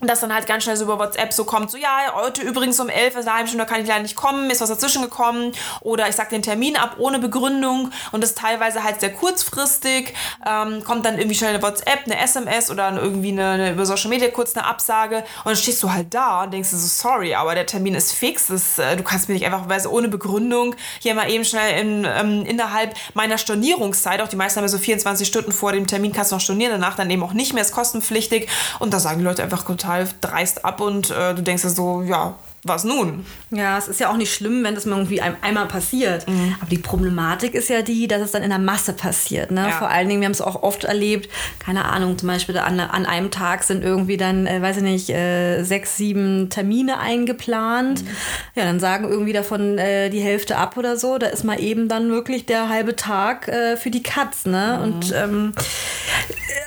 und 0.03 0.09
das 0.09 0.21
dann 0.21 0.35
halt 0.35 0.47
ganz 0.47 0.65
schnell 0.65 0.77
so 0.77 0.85
über 0.85 0.99
WhatsApp 0.99 1.33
so 1.33 1.45
kommt, 1.45 1.71
so 1.71 1.79
ja, 1.79 2.13
heute 2.15 2.43
übrigens 2.43 2.79
um 2.81 2.89
11 2.89 3.17
ist 3.17 3.29
eine 3.29 3.49
da 3.57 3.65
kann 3.65 3.81
ich 3.81 3.87
leider 3.87 4.03
nicht 4.03 4.17
kommen, 4.17 4.51
ist 4.51 4.61
was 4.61 4.69
dazwischen 4.69 5.01
gekommen. 5.01 5.53
Oder 5.81 6.09
ich 6.09 6.17
sag 6.17 6.29
den 6.31 6.43
Termin 6.43 6.77
ab 6.77 6.97
ohne 6.99 7.21
Begründung 7.21 7.93
und 8.11 8.21
das 8.21 8.35
teilweise 8.35 8.83
halt 8.83 9.01
sehr 9.01 9.13
kurzfristig, 9.13 10.13
ähm, 10.45 10.83
kommt 10.83 11.07
dann 11.07 11.19
irgendwie 11.19 11.37
schnell 11.37 11.55
eine 11.55 11.63
WhatsApp, 11.63 12.01
eine 12.05 12.19
SMS 12.19 12.69
oder 12.71 12.93
irgendwie 12.93 13.31
eine, 13.31 13.51
eine 13.51 13.73
über 13.73 13.87
Social 13.87 14.11
Media 14.11 14.29
kurz 14.31 14.57
eine 14.57 14.67
Absage 14.67 15.19
und 15.19 15.47
dann 15.47 15.57
stehst 15.57 15.81
du 15.85 15.93
halt 15.93 16.13
da 16.13 16.43
und 16.43 16.53
denkst 16.53 16.71
dir 16.71 16.79
so, 16.79 16.89
sorry, 16.89 17.37
aber 17.37 17.55
der 17.55 17.67
Termin 17.67 17.95
ist 17.95 18.13
fix, 18.13 18.49
das, 18.49 18.81
äh, 18.81 18.97
du 18.97 19.05
kannst 19.05 19.29
mir 19.29 19.35
nicht 19.35 19.47
einfach, 19.47 19.69
weil 19.69 19.79
es 19.79 19.87
ohne 19.87 20.09
Begründung 20.09 20.75
hier 20.99 21.15
mal 21.15 21.31
eben 21.31 21.45
schnell 21.45 21.81
in, 21.81 22.05
ähm, 22.05 22.45
innerhalb 22.45 22.97
meiner 23.15 23.39
Stornierungszeit, 23.39 24.21
auch 24.21 24.29
die 24.29 24.37
meisten 24.37 24.57
haben 24.57 24.65
ja 24.65 24.69
so 24.69 24.79
24 24.79 25.29
Stunden 25.29 25.53
vor 25.53 25.71
dem 25.71 25.87
Termin 25.87 26.13
kannst 26.13 26.33
du 26.33 26.37
noch 26.37 26.43
stornieren, 26.43 26.73
danach 26.73 26.97
dann 26.97 27.09
eben 27.09 27.23
auch 27.23 27.35
nicht 27.35 27.53
mehr, 27.53 27.63
ist 27.63 27.71
kostenpflichtig. 27.71 28.49
Und 28.81 28.93
da 28.93 28.99
sagen 28.99 29.19
die 29.19 29.25
Leute 29.25 29.45
einfach 29.45 29.65
total 29.65 29.92
dreist 30.21 30.65
ab 30.65 30.81
und 30.81 31.11
äh, 31.11 31.35
du 31.35 31.43
denkst 31.43 31.63
dir 31.63 31.71
so, 31.71 32.03
ja, 32.03 32.35
was 32.65 32.85
nun? 32.85 33.27
Ja, 33.51 33.77
es 33.77 33.89
ist 33.89 33.99
ja 33.99 34.09
auch 34.09 34.17
nicht 34.17 34.33
schlimm, 34.33 34.63
wenn 34.63 34.77
das 34.77 34.87
mal 34.87 34.97
irgendwie 34.97 35.21
ein, 35.21 35.35
einmal 35.43 35.67
passiert. 35.67 36.29
Mhm. 36.29 36.55
Aber 36.61 36.71
die 36.71 36.79
Problematik 36.79 37.55
ist 37.55 37.69
ja 37.69 37.83
die, 37.83 38.07
dass 38.07 38.23
es 38.23 38.31
dann 38.31 38.45
in 38.45 38.51
der 38.51 38.61
Masse 38.61 38.93
passiert. 38.93 39.51
Ne? 39.51 39.63
Ja. 39.69 39.79
Vor 39.79 39.89
allen 39.89 40.09
Dingen, 40.09 40.21
wir 40.21 40.27
haben 40.27 40.33
es 40.33 40.41
auch 40.41 40.63
oft 40.63 40.85
erlebt, 40.85 41.29
keine 41.59 41.87
Ahnung, 41.87 42.17
zum 42.19 42.29
Beispiel 42.29 42.57
an, 42.59 42.79
an 42.79 43.05
einem 43.05 43.33
Tag 43.33 43.65
sind 43.65 43.83
irgendwie 43.83 44.17
dann, 44.17 44.47
äh, 44.47 44.63
weiß 44.63 44.77
ich 44.77 44.83
nicht, 44.85 45.11
äh, 45.11 45.65
sechs, 45.65 45.97
sieben 45.97 46.51
Termine 46.51 47.01
eingeplant. 47.01 48.05
Mhm. 48.05 48.09
Ja, 48.55 48.65
dann 48.65 48.79
sagen 48.79 49.09
irgendwie 49.09 49.33
davon 49.33 49.77
äh, 49.79 50.09
die 50.11 50.21
Hälfte 50.21 50.57
ab 50.57 50.77
oder 50.77 50.97
so. 50.97 51.19
Da 51.19 51.27
ist 51.27 51.43
mal 51.43 51.59
eben 51.59 51.89
dann 51.89 52.11
wirklich 52.11 52.47
der 52.47 52.69
halbe 52.69 52.95
Tag 52.95 53.49
äh, 53.49 53.77
für 53.77 53.91
die 53.91 54.05
Katz. 54.05 54.47
Ne? 54.47 54.77
Mhm. 54.79 54.85
Und 54.85 55.13
ähm, 55.13 55.53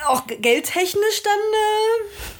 auch 0.07 0.27
geldtechnisch 0.27 1.23
dann 1.23 1.33
äh, 1.33 1.94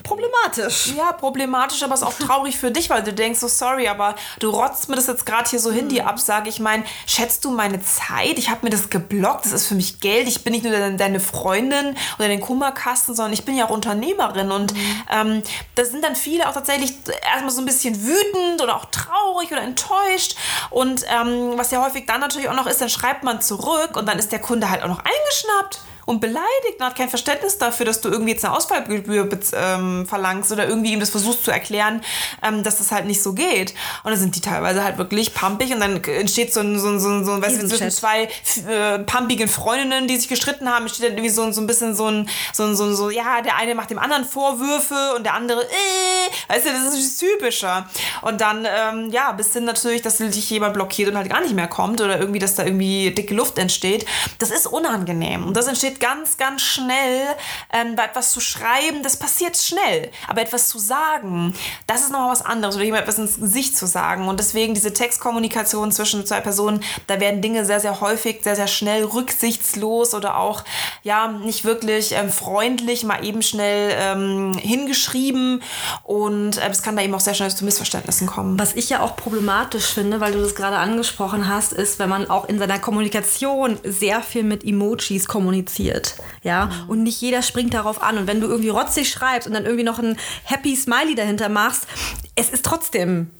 problematisch. 0.06 0.94
Ja, 0.96 1.12
problematisch, 1.12 1.84
aber 1.84 1.96
es 1.96 2.02
ist 2.02 2.07
auch 2.07 2.13
traurig 2.13 2.57
für 2.57 2.72
dich, 2.72 2.90
weil 2.90 3.04
du 3.04 3.12
denkst 3.12 3.40
so, 3.40 3.48
sorry, 3.48 3.88
aber 3.88 4.16
du 4.40 4.50
rotzt 4.50 4.88
mir 4.88 4.96
das 4.96 5.07
jetzt 5.07 5.25
gerade 5.25 5.50
hier 5.50 5.60
so 5.60 5.72
hin, 5.72 5.90
die 5.90 6.02
Absage. 6.02 6.50
Ich 6.50 6.60
meine, 6.60 6.84
schätzt 7.06 7.44
du 7.44 7.52
meine 7.52 7.81
Zeit? 7.81 8.38
Ich 8.38 8.50
habe 8.50 8.62
mir 8.63 8.69
das 8.69 8.90
geblockt, 8.90 9.46
das 9.46 9.52
ist 9.52 9.68
für 9.68 9.75
mich 9.75 10.00
Geld. 10.00 10.28
Ich 10.28 10.44
bin 10.44 10.54
nicht 10.54 10.63
nur 10.63 10.72
deine, 10.72 10.96
deine 10.96 11.19
Freundin 11.19 11.98
oder 12.18 12.28
den 12.28 12.40
Kummerkasten, 12.40 13.16
sondern 13.16 13.34
ich 13.34 13.44
bin 13.44 13.57
ja 13.57 13.66
auch 13.66 13.72
Unternehmerin. 13.72 14.52
Und 14.52 14.74
ähm, 15.12 15.44
da 15.75 15.86
sind 15.86 16.04
dann 16.04 16.16
viele 16.16 16.48
auch 16.48 16.54
tatsächlich 16.54 16.94
erstmal 17.34 17.51
so 17.51 17.62
ein 17.62 17.66
bisschen 17.66 18.01
wütend 18.06 18.62
oder 18.62 18.75
auch 18.75 18.86
traurig 18.86 19.51
oder 19.51 19.62
enttäuscht. 19.62 20.36
Und 20.69 21.04
ähm, 21.08 21.54
was 21.56 21.72
ja 21.72 21.84
häufig 21.84 22.06
dann 22.06 22.22
natürlich 22.22 22.50
auch 22.50 22.56
noch 22.56 22.68
ist, 22.68 22.81
dann 22.81 22.90
schreibt 22.90 23.24
man 23.24 23.42
zurück 23.42 23.98
und 23.98 24.06
dann 24.08 24.19
ist 24.19 24.31
der 24.31 24.40
Kunde 24.40 24.69
halt 24.69 24.84
auch 24.84 24.88
noch 24.88 25.00
eingeschnappt 25.00 25.81
und 26.06 26.19
beleidigt 26.22 26.80
und 26.80 26.86
hat 26.86 26.96
kein 26.96 27.10
Verständnis 27.10 27.57
dafür, 27.57 27.86
dass 27.86 28.02
du 28.02 28.10
irgendwie 28.10 28.31
jetzt 28.31 28.46
eine 28.46 28.56
Ausfallgebühr 28.56 29.28
ähm, 29.54 30.06
verlangst 30.08 30.51
oder 30.51 30.68
irgendwie 30.68 30.94
ihm 30.94 31.00
das 31.00 31.10
versuchst 31.10 31.44
zu 31.46 31.51
erklären, 31.51 32.01
ähm, 32.44 32.63
dass 32.63 32.77
das 32.77 32.91
halt 32.91 33.06
nicht 33.06 33.22
so 33.24 33.34
geht. 33.34 33.74
Und 34.03 34.12
dann 34.12 34.20
sind 34.20 34.36
die 34.36 34.41
teilweise 34.41 34.84
halt 34.84 34.98
wirklich 34.98 35.34
pumpig 35.34 35.74
und 35.74 35.79
dann 35.79 36.03
entsteht 36.03 36.53
so 36.53 36.60
ein, 36.60 36.79
so 36.79 36.89
ein, 36.89 37.00
so 37.00 37.10
ein, 37.10 37.25
so 37.25 37.32
ein 37.34 37.41
weißt 37.41 37.62
du, 37.62 37.68
zwischen 37.68 37.91
zwei 37.91 38.29
äh, 38.70 39.00
pumpigen 39.00 39.48
Freundinnen, 39.48 40.08
die 40.08 40.18
sich 40.18 40.27
gestritten 40.27 40.70
haben, 40.70 40.84
entsteht 40.84 41.06
dann 41.10 41.13
irgendwie 41.13 41.29
so, 41.34 41.41
ein- 41.44 41.53
so 41.53 41.62
ein 41.62 41.68
bisschen 41.68 41.96
so 41.96 42.08
ein, 42.08 42.29
so 42.53 42.63
ein, 42.63 42.75
so, 42.75 42.84
ein, 42.86 42.96
so, 42.96 43.10
ja, 43.10 43.41
der 43.41 43.56
eine 43.58 43.74
macht 43.75 43.89
dem 43.89 44.00
anderen 44.00 44.25
Vorwürfe 44.25 45.13
und 45.15 45.24
der 45.24 45.34
andere, 45.34 45.63
äh, 45.63 46.53
weißt 46.53 46.65
du, 46.65 46.70
das 46.72 46.94
ist 46.94 47.20
typischer. 47.20 47.89
Und 48.22 48.41
dann, 48.41 48.65
ähm, 48.65 49.10
ja, 49.12 49.32
bis 49.32 49.53
hin 49.53 49.65
natürlich, 49.65 50.01
dass 50.01 50.18
dich 50.18 50.50
jemand 50.50 50.74
blockiert 50.74 51.10
und 51.10 51.18
halt 51.18 51.29
gar 51.29 51.41
nicht 51.41 51.53
mehr 51.56 51.68
kommt 51.68 52.01
oder 52.01 52.20
irgendwie, 52.20 52.39
dass 52.39 52.56
da 52.56 52.63
irgendwie 52.63 53.12
dicke 53.12 53.34
Luft 53.34 53.58
entsteht. 53.58 54.06
Das 54.39 54.51
ist 54.51 54.68
unangenehm. 54.68 55.46
Und 55.48 55.56
das 55.58 55.68
entsteht 55.68 55.95
ganz, 56.00 56.38
ganz 56.38 56.62
schnell, 56.62 57.28
ähm, 57.72 57.96
bei 57.96 58.06
etwas 58.06 58.32
zu 58.32 58.40
schreiben, 58.40 59.04
das 59.04 59.18
passiert 59.18 59.58
schnell. 59.58 60.12
Aber 60.28 60.42
etwas 60.42 60.70
zu 60.70 60.80
sagen, 60.80 61.54
das 61.88 62.02
ist 62.02 62.12
nochmal 62.12 62.32
was 62.32 62.46
anderes. 62.46 62.75
Oder 62.75 62.86
jemand 62.86 63.04
etwas 63.04 63.18
ins 63.18 63.40
Gesicht 63.40 63.78
zu 63.78 63.86
sagen. 63.86 64.28
Und 64.28 64.40
deswegen 64.40 64.74
diese 64.74 64.94
Textkommunikation 64.94 65.92
zwischen 65.92 66.25
zwei 66.25 66.42
Personen, 66.42 66.84
da 67.08 67.20
werden 67.20 67.42
Dinge 67.42 67.66
sehr, 67.66 67.80
sehr 67.80 68.02
häufig, 68.02 68.44
sehr, 68.44 68.56
sehr 68.56 68.68
schnell 68.68 69.04
rücksichtslos 69.04 70.14
oder 70.14 70.38
auch, 70.38 70.64
ja, 71.04 71.28
nicht 71.28 71.66
wirklich 71.66 72.14
ähm, 72.14 72.30
freundlich, 72.30 73.04
mal 73.04 73.24
eben 73.24 73.42
schnell 73.42 73.96
ähm, 73.98 74.54
hingeschrieben. 74.58 75.62
Und 76.04 76.58
äh, 76.58 76.70
es 76.70 76.82
kann 76.82 76.96
da 76.96 77.02
eben 77.02 77.14
auch 77.16 77.20
sehr 77.20 77.34
schnell 77.34 77.50
zu 77.50 77.66
Missverständnissen 77.66 78.28
kommen. 78.28 78.60
Was 78.60 78.74
ich 78.74 78.90
ja 78.90 79.02
auch 79.02 79.16
problematisch 79.16 79.94
finde, 79.94 80.20
weil 80.20 80.34
du 80.34 80.42
das 80.42 80.56
gerade 80.56 80.78
angesprochen 80.78 81.48
hast, 81.48 81.74
ist, 81.74 82.00
wenn 82.00 82.10
man 82.10 82.30
auch 82.30 82.48
in 82.48 82.60
seiner 82.60 82.80
Kommunikation 82.80 83.78
sehr 83.84 84.22
viel 84.22 84.44
mit 84.44 84.64
Emojis 84.64 85.28
kommuniziert. 85.28 85.85
Ja, 86.44 86.70
und 86.88 87.04
nicht 87.04 87.22
jeder 87.22 87.42
springt 87.42 87.74
darauf 87.74 88.01
an. 88.01 88.18
Und 88.18 88.27
wenn 88.27 88.42
du 88.42 88.48
irgendwie 88.48 88.70
rotzig 88.70 89.10
schreibst 89.10 89.48
und 89.48 89.54
dann 89.54 89.65
irgendwie 89.65 89.84
noch 89.84 90.00
ein 90.00 90.18
Happy 90.44 90.75
Smiley 90.75 91.15
dahinter 91.15 91.50
machst, 91.50 91.88
es 92.36 92.50
ist 92.50 92.65
trotzdem 92.65 93.32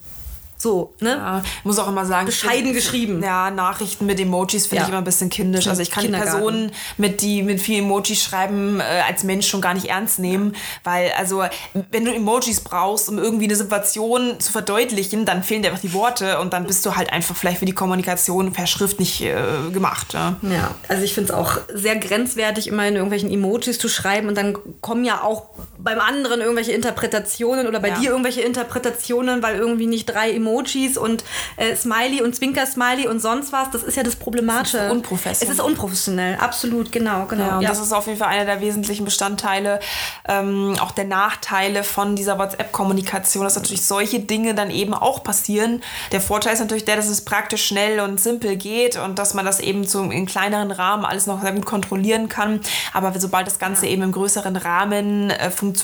So, 0.66 0.96
ne? 1.00 1.12
Ja, 1.12 1.44
ich 1.60 1.64
muss 1.66 1.78
auch 1.78 1.88
immer 1.88 2.08
sagen, 2.08 2.26
Bescheiden 2.26 2.70
ich- 2.72 2.76
geschrieben. 2.78 3.22
Ja, 3.22 3.52
Nachrichten 3.52 4.08
mit 4.08 4.20
Emojis 4.20 4.66
finde 4.66 4.78
Ja. 4.78 4.82
ich 4.84 4.90
immer 4.90 4.98
ein 4.98 5.04
bisschen 5.04 5.30
kindisch. 5.30 5.68
Also 5.68 5.84
ich 5.84 5.92
kann 5.92 6.04
die. 6.04 6.10
Personen 6.10 6.72
mit 6.98 7.22
die 7.22 7.44
mit 7.44 7.62
vielen 7.62 7.86
Emojis 7.86 8.24
schreiben 8.24 8.80
äh, 8.80 8.84
als 9.08 9.24
Mensch 9.24 9.48
schon 9.48 9.62
gar 9.62 9.76
nicht 9.76 9.86
ernst 9.86 10.18
nehmen, 10.18 10.56
weil 10.84 11.12
also 11.20 11.44
wenn 11.92 12.04
du 12.04 12.12
Emojis 12.12 12.62
brauchst, 12.62 13.10
um 13.10 13.20
irgendwie 13.20 13.44
eine 13.46 13.56
Situation 13.56 14.40
zu 14.40 14.52
verdeutlichen, 14.52 15.24
dann 15.26 15.44
fehlen 15.44 15.62
dir 15.62 15.68
einfach 15.70 15.82
die 15.82 15.94
Worte 15.94 16.40
und 16.40 16.52
dann 16.54 16.66
bist 16.66 16.84
du 16.84 16.96
halt 16.96 17.14
einfach 17.14 17.36
vielleicht 17.36 17.60
für 17.60 17.66
die 17.66 17.74
Kommunikation 17.74 18.52
per 18.52 18.66
Schrift 18.66 19.00
nicht 19.00 19.22
äh, 19.22 19.36
gemacht. 19.72 20.14
Ja. 20.14 20.36
Ja, 20.42 20.72
also 20.88 21.04
ich 21.04 21.14
finde 21.14 21.32
es 21.32 21.38
auch 21.38 21.60
sehr 21.76 21.96
grenzwertig, 21.98 22.68
immer 22.70 22.88
in 22.88 22.96
irgendwelchen 22.96 23.30
Emojis 23.32 23.78
zu 23.78 23.88
schreiben 23.88 24.30
und 24.30 24.36
dann 24.36 24.58
kommen 24.82 25.06
ja 25.06 25.22
auch 25.22 25.44
beim 25.86 26.00
anderen 26.00 26.42
irgendwelche 26.42 26.72
Interpretationen 26.72 27.68
oder 27.68 27.80
bei 27.80 27.90
Ja. 27.90 28.00
dir 28.00 28.10
irgendwelche 28.10 28.42
Interpretationen, 28.42 29.44
weil 29.44 29.56
irgendwie 29.56 29.86
nicht 29.86 30.08
drei 30.08 30.32
Emojis 30.32 30.98
und 30.98 31.24
äh, 31.58 31.76
Smiley 31.76 32.24
und 32.24 32.36
Zwinker-Smiley 32.36 33.08
und 33.08 33.22
sonst 33.22 33.54
was, 33.54 33.70
das 33.70 33.84
ist 33.84 33.96
ja 33.96 34.02
das 34.02 34.16
Problematische. 34.16 34.80
Es 34.80 34.86
ist 34.86 34.92
unprofessionell. 34.92 35.54
Es 35.54 35.60
ist 35.60 35.64
unprofessionell, 35.64 36.38
absolut, 36.40 36.92
genau, 36.92 37.26
genau. 37.28 37.46
Ja, 37.46 37.58
und 37.60 37.70
das 37.70 37.80
ist 37.80 37.94
auf 37.94 38.08
jeden 38.08 38.18
Fall 38.18 38.30
einer 38.30 38.46
der 38.46 38.62
wesentlichen 38.62 39.06
Bestandteile, 39.06 39.80
ähm, 40.28 40.76
auch 40.82 40.92
der 40.92 41.06
Nachteile 41.06 41.84
von 41.84 42.16
dieser 42.16 42.40
WhatsApp-Kommunikation, 42.40 43.44
dass 43.44 43.56
natürlich 43.56 43.86
solche 43.86 44.20
Dinge 44.20 44.56
dann 44.56 44.72
eben 44.72 44.96
auch 44.96 45.24
passieren. 45.24 45.84
Der 46.12 46.20
Vorteil 46.20 46.54
ist 46.54 46.62
natürlich 46.62 46.86
der, 46.86 46.96
dass 46.96 47.08
es 47.10 47.22
praktisch 47.24 47.64
schnell 47.64 48.00
und 48.00 48.20
simpel 48.20 48.56
geht 48.56 48.98
und 48.98 49.20
dass 49.20 49.36
man 49.36 49.46
das 49.46 49.60
eben 49.60 49.86
so 49.86 50.02
in 50.02 50.26
kleineren 50.26 50.72
Rahmen 50.72 51.06
alles 51.06 51.28
noch 51.28 51.44
sehr 51.44 51.52
gut 51.52 51.68
kontrollieren 51.68 52.28
kann. 52.28 52.60
Aber 52.92 53.14
sobald 53.20 53.46
das 53.46 53.60
Ganze 53.60 53.86
eben 53.86 54.02
im 54.02 54.12
größeren 54.12 54.56
Rahmen 54.56 55.30
äh, 55.30 55.52
funktioniert 55.52 55.75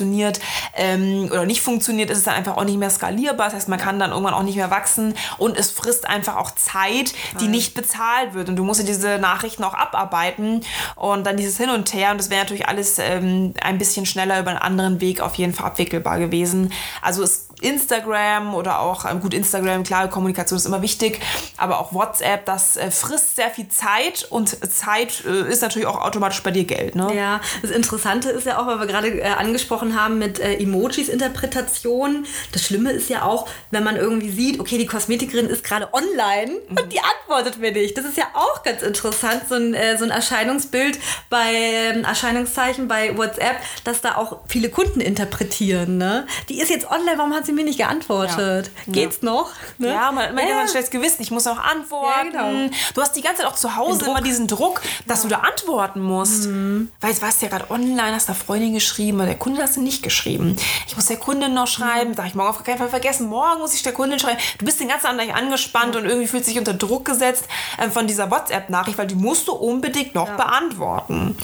ähm, 0.75 1.29
oder 1.31 1.45
nicht 1.45 1.61
funktioniert, 1.61 2.09
ist 2.09 2.19
es 2.19 2.23
dann 2.23 2.35
einfach 2.35 2.57
auch 2.57 2.63
nicht 2.63 2.77
mehr 2.77 2.89
skalierbar. 2.89 3.47
Das 3.47 3.55
heißt, 3.55 3.69
man 3.69 3.79
kann 3.79 3.99
dann 3.99 4.11
irgendwann 4.11 4.33
auch 4.33 4.43
nicht 4.43 4.55
mehr 4.55 4.71
wachsen 4.71 5.13
und 5.37 5.57
es 5.57 5.71
frisst 5.71 6.07
einfach 6.07 6.37
auch 6.37 6.51
Zeit, 6.51 7.13
die 7.39 7.47
nicht 7.47 7.73
bezahlt 7.73 8.33
wird. 8.33 8.49
Und 8.49 8.55
du 8.55 8.63
musst 8.63 8.79
ja 8.79 8.85
diese 8.85 9.17
Nachrichten 9.19 9.63
auch 9.63 9.73
abarbeiten 9.73 10.61
und 10.95 11.25
dann 11.25 11.37
dieses 11.37 11.57
Hin 11.57 11.69
und 11.69 11.93
Her. 11.93 12.11
Und 12.11 12.19
das 12.19 12.29
wäre 12.29 12.41
natürlich 12.41 12.67
alles 12.67 12.99
ähm, 12.99 13.53
ein 13.61 13.77
bisschen 13.77 14.05
schneller 14.05 14.39
über 14.39 14.51
einen 14.51 14.59
anderen 14.59 15.01
Weg 15.01 15.21
auf 15.21 15.35
jeden 15.35 15.53
Fall 15.53 15.67
abwickelbar 15.67 16.19
gewesen. 16.19 16.71
Also 17.01 17.23
ist 17.23 17.50
Instagram 17.61 18.53
oder 18.53 18.79
auch, 18.79 19.09
ähm, 19.09 19.21
gut, 19.21 19.33
Instagram, 19.33 19.83
klar, 19.83 20.09
Kommunikation 20.09 20.57
ist 20.57 20.65
immer 20.65 20.81
wichtig, 20.81 21.21
aber 21.57 21.79
auch 21.79 21.93
WhatsApp, 21.93 22.45
das 22.45 22.75
äh, 22.75 22.91
frisst 22.91 23.35
sehr 23.35 23.49
viel 23.49 23.69
Zeit 23.69 24.25
und 24.29 24.57
Zeit 24.71 25.23
äh, 25.25 25.49
ist 25.49 25.61
natürlich 25.61 25.87
auch 25.87 26.01
automatisch 26.01 26.41
bei 26.43 26.51
dir 26.51 26.65
Geld. 26.65 26.95
Ne? 26.95 27.15
Ja, 27.15 27.41
das 27.61 27.71
Interessante 27.71 28.29
ist 28.29 28.45
ja 28.45 28.59
auch, 28.59 28.67
weil 28.67 28.79
wir 28.79 28.87
gerade 28.87 29.07
äh, 29.07 29.23
angesprochen 29.23 29.99
haben 29.99 30.17
mit 30.17 30.39
äh, 30.39 30.55
Emojis-Interpretation. 30.55 32.25
Das 32.51 32.65
Schlimme 32.65 32.91
ist 32.91 33.09
ja 33.09 33.23
auch, 33.23 33.47
wenn 33.69 33.83
man 33.83 33.95
irgendwie 33.95 34.31
sieht, 34.31 34.59
okay, 34.59 34.77
die 34.77 34.85
Kosmetikerin 34.85 35.47
ist 35.47 35.63
gerade 35.63 35.93
online 35.93 36.57
und 36.69 36.91
die 36.91 36.99
antwortet 36.99 37.59
mir 37.59 37.71
nicht. 37.71 37.97
Das 37.97 38.05
ist 38.05 38.17
ja 38.17 38.25
auch 38.33 38.63
ganz 38.63 38.81
interessant, 38.81 39.43
so 39.47 39.55
ein, 39.55 39.75
so 39.97 40.03
ein 40.03 40.11
Erscheinungsbild 40.11 40.99
bei 41.29 41.71
ähm, 41.91 42.03
Erscheinungszeichen 42.03 42.87
bei 42.87 43.17
WhatsApp, 43.17 43.57
dass 43.83 44.01
da 44.01 44.15
auch 44.15 44.41
viele 44.47 44.69
Kunden 44.69 45.01
interpretieren. 45.01 45.97
Ne? 45.97 46.27
Die 46.49 46.59
ist 46.59 46.69
jetzt 46.69 46.89
online, 46.89 47.17
warum 47.17 47.33
hat 47.33 47.45
sie 47.45 47.50
mir 47.55 47.63
nicht 47.63 47.77
geantwortet? 47.77 48.71
Ja. 48.85 48.93
Geht's 48.93 49.21
noch? 49.21 49.49
Ne? 49.77 49.87
Ja, 49.89 50.11
man, 50.11 50.33
man 50.35 50.47
Ja. 50.47 50.55
hat 50.55 50.61
ein 50.61 50.67
schlechtes 50.67 50.91
Gewissen, 50.91 51.21
ich 51.21 51.31
muss 51.31 51.45
noch 51.45 51.59
antworten. 51.59 52.33
Ja, 52.33 52.49
genau. 52.49 52.69
Du 52.93 53.01
hast 53.01 53.13
die 53.15 53.21
ganze 53.21 53.41
Zeit 53.41 53.51
auch 53.51 53.55
zu 53.55 53.75
Hause 53.75 54.05
immer 54.05 54.21
diesen 54.21 54.47
Druck, 54.47 54.81
dass 55.07 55.21
du 55.23 55.27
da 55.27 55.37
antworten 55.39 56.01
musst. 56.01 56.47
Mhm. 56.47 56.91
Weil 56.99 57.11
jetzt 57.11 57.21
warst 57.21 57.41
du 57.41 57.45
ja 57.45 57.51
gerade 57.51 57.69
online, 57.71 58.13
hast 58.13 58.29
da 58.29 58.33
Freundin 58.33 58.73
geschrieben, 58.73 59.19
aber 59.19 59.27
der 59.27 59.37
Kunde 59.37 59.61
hast 59.61 59.77
du 59.77 59.81
nicht 59.81 60.03
geschrieben. 60.03 60.55
Ich 60.87 60.95
muss 60.95 61.07
der 61.07 61.17
Kundin 61.17 61.53
noch 61.53 61.67
schreiben, 61.67 62.15
darf 62.15 62.25
ich 62.27 62.35
morgen 62.35 62.49
auf 62.49 62.63
keinen 62.63 62.77
Fall 62.77 62.89
vergessen, 62.89 63.27
morgen 63.27 63.59
muss 63.59 63.73
ich 63.73 63.83
der 63.83 63.93
Kundin 63.93 64.19
schreiben. 64.19 64.39
Du 64.57 64.65
bist 64.65 64.79
den 64.79 64.87
ganzen 64.87 65.17
Tag 65.17 65.35
angespannt 65.35 65.95
und 65.95 66.05
irgendwie 66.05 66.27
fühlt 66.27 66.45
sich 66.45 66.57
unter 66.57 66.73
Druck 66.73 67.05
gesetzt 67.05 67.45
ähm, 67.81 67.91
von 67.91 68.07
dieser 68.07 68.29
WhatsApp-Nachricht, 68.31 68.97
weil 68.97 69.07
die 69.07 69.15
musst 69.15 69.47
du 69.47 69.53
unbedingt 69.53 70.15
noch 70.15 70.29
beantworten. 70.29 71.37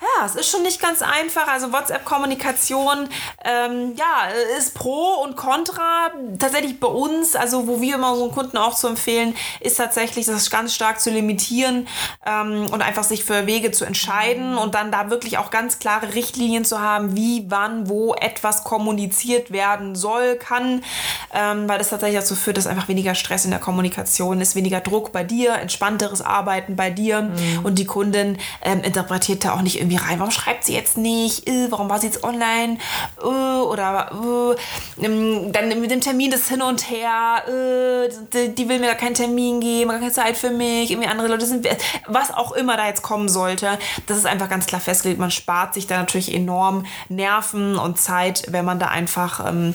Ja, 0.00 0.26
es 0.26 0.34
ist 0.34 0.50
schon 0.50 0.62
nicht 0.62 0.80
ganz 0.82 1.00
einfach. 1.02 1.48
Also 1.48 1.72
WhatsApp-Kommunikation, 1.72 3.08
ähm, 3.44 3.94
ja, 3.96 4.28
ist 4.58 4.74
pro 4.74 5.14
und 5.24 5.36
contra. 5.36 6.10
Tatsächlich 6.38 6.78
bei 6.78 6.86
uns, 6.86 7.34
also 7.34 7.66
wo 7.66 7.80
wir 7.80 7.96
immer 7.96 8.12
unseren 8.12 8.30
Kunden 8.30 8.56
auch 8.56 8.74
zu 8.74 8.86
empfehlen, 8.88 9.34
ist 9.60 9.76
tatsächlich 9.76 10.26
das 10.26 10.50
ganz 10.50 10.74
stark 10.74 11.00
zu 11.00 11.10
limitieren 11.10 11.88
ähm, 12.26 12.66
und 12.70 12.82
einfach 12.82 13.04
sich 13.04 13.24
für 13.24 13.46
Wege 13.46 13.72
zu 13.72 13.84
entscheiden 13.84 14.56
und 14.56 14.74
dann 14.74 14.92
da 14.92 15.10
wirklich 15.10 15.38
auch 15.38 15.50
ganz 15.50 15.78
klare 15.78 16.14
Richtlinien 16.14 16.64
zu 16.64 16.80
haben, 16.80 17.16
wie, 17.16 17.46
wann, 17.48 17.88
wo 17.88 18.14
etwas 18.14 18.64
kommuniziert 18.64 19.50
werden 19.50 19.94
soll, 19.94 20.36
kann, 20.36 20.84
ähm, 21.32 21.68
weil 21.68 21.78
das 21.78 21.88
tatsächlich 21.88 22.20
dazu 22.20 22.36
führt, 22.36 22.56
dass 22.56 22.66
einfach 22.66 22.88
weniger 22.88 23.14
Stress 23.14 23.44
in 23.44 23.50
der 23.50 23.60
Kommunikation 23.60 24.40
ist, 24.40 24.54
weniger 24.54 24.80
Druck 24.80 25.12
bei 25.12 25.24
dir, 25.24 25.54
entspannteres 25.54 26.20
Arbeiten 26.20 26.76
bei 26.76 26.90
dir. 26.90 27.30
Und 27.62 27.78
die 27.78 27.86
Kundin 27.86 28.38
ähm, 28.62 28.82
interpretiert 28.82 29.44
da 29.44 29.54
auch 29.54 29.62
nicht 29.62 29.78
irgendwie 29.78 29.96
rein, 29.96 30.18
warum 30.18 30.30
schreibt 30.30 30.64
sie 30.64 30.74
jetzt 30.74 30.96
nicht, 30.96 31.48
äh, 31.48 31.70
warum 31.70 31.88
war 31.88 31.98
sie 31.98 32.06
jetzt 32.06 32.22
online? 32.22 32.78
Äh, 33.22 33.26
oder 33.26 34.10
äh, 34.12 35.04
ähm, 35.14 35.52
dann 35.52 35.68
mit 35.80 35.90
dem 35.90 36.00
Termin 36.00 36.30
das 36.30 36.48
Hin 36.48 36.62
und 36.62 36.90
Her, 36.90 37.42
äh, 37.46 38.48
die, 38.48 38.68
will 38.68 38.78
mir 38.78 38.86
gar 38.86 38.94
keinen 38.96 39.14
Termin 39.14 39.60
geben, 39.60 39.90
keine 39.90 40.12
Zeit 40.12 40.36
für 40.36 40.50
mich, 40.50 40.90
irgendwie 40.90 41.08
andere 41.08 41.28
Leute 41.28 41.46
sind, 41.46 41.66
was 42.06 42.32
auch 42.32 42.52
immer 42.52 42.76
da 42.76 42.86
jetzt 42.86 43.02
kommen 43.02 43.28
sollte, 43.28 43.78
das 44.06 44.18
ist 44.18 44.26
einfach 44.26 44.48
ganz 44.48 44.66
klar 44.66 44.80
festgelegt, 44.80 45.20
man 45.20 45.30
spart 45.30 45.74
sich 45.74 45.86
da 45.86 45.98
natürlich 45.98 46.34
enorm 46.34 46.86
Nerven 47.08 47.76
und 47.76 47.98
Zeit, 47.98 48.44
wenn 48.50 48.64
man 48.64 48.78
da 48.78 48.88
einfach 48.88 49.48
ähm, 49.48 49.74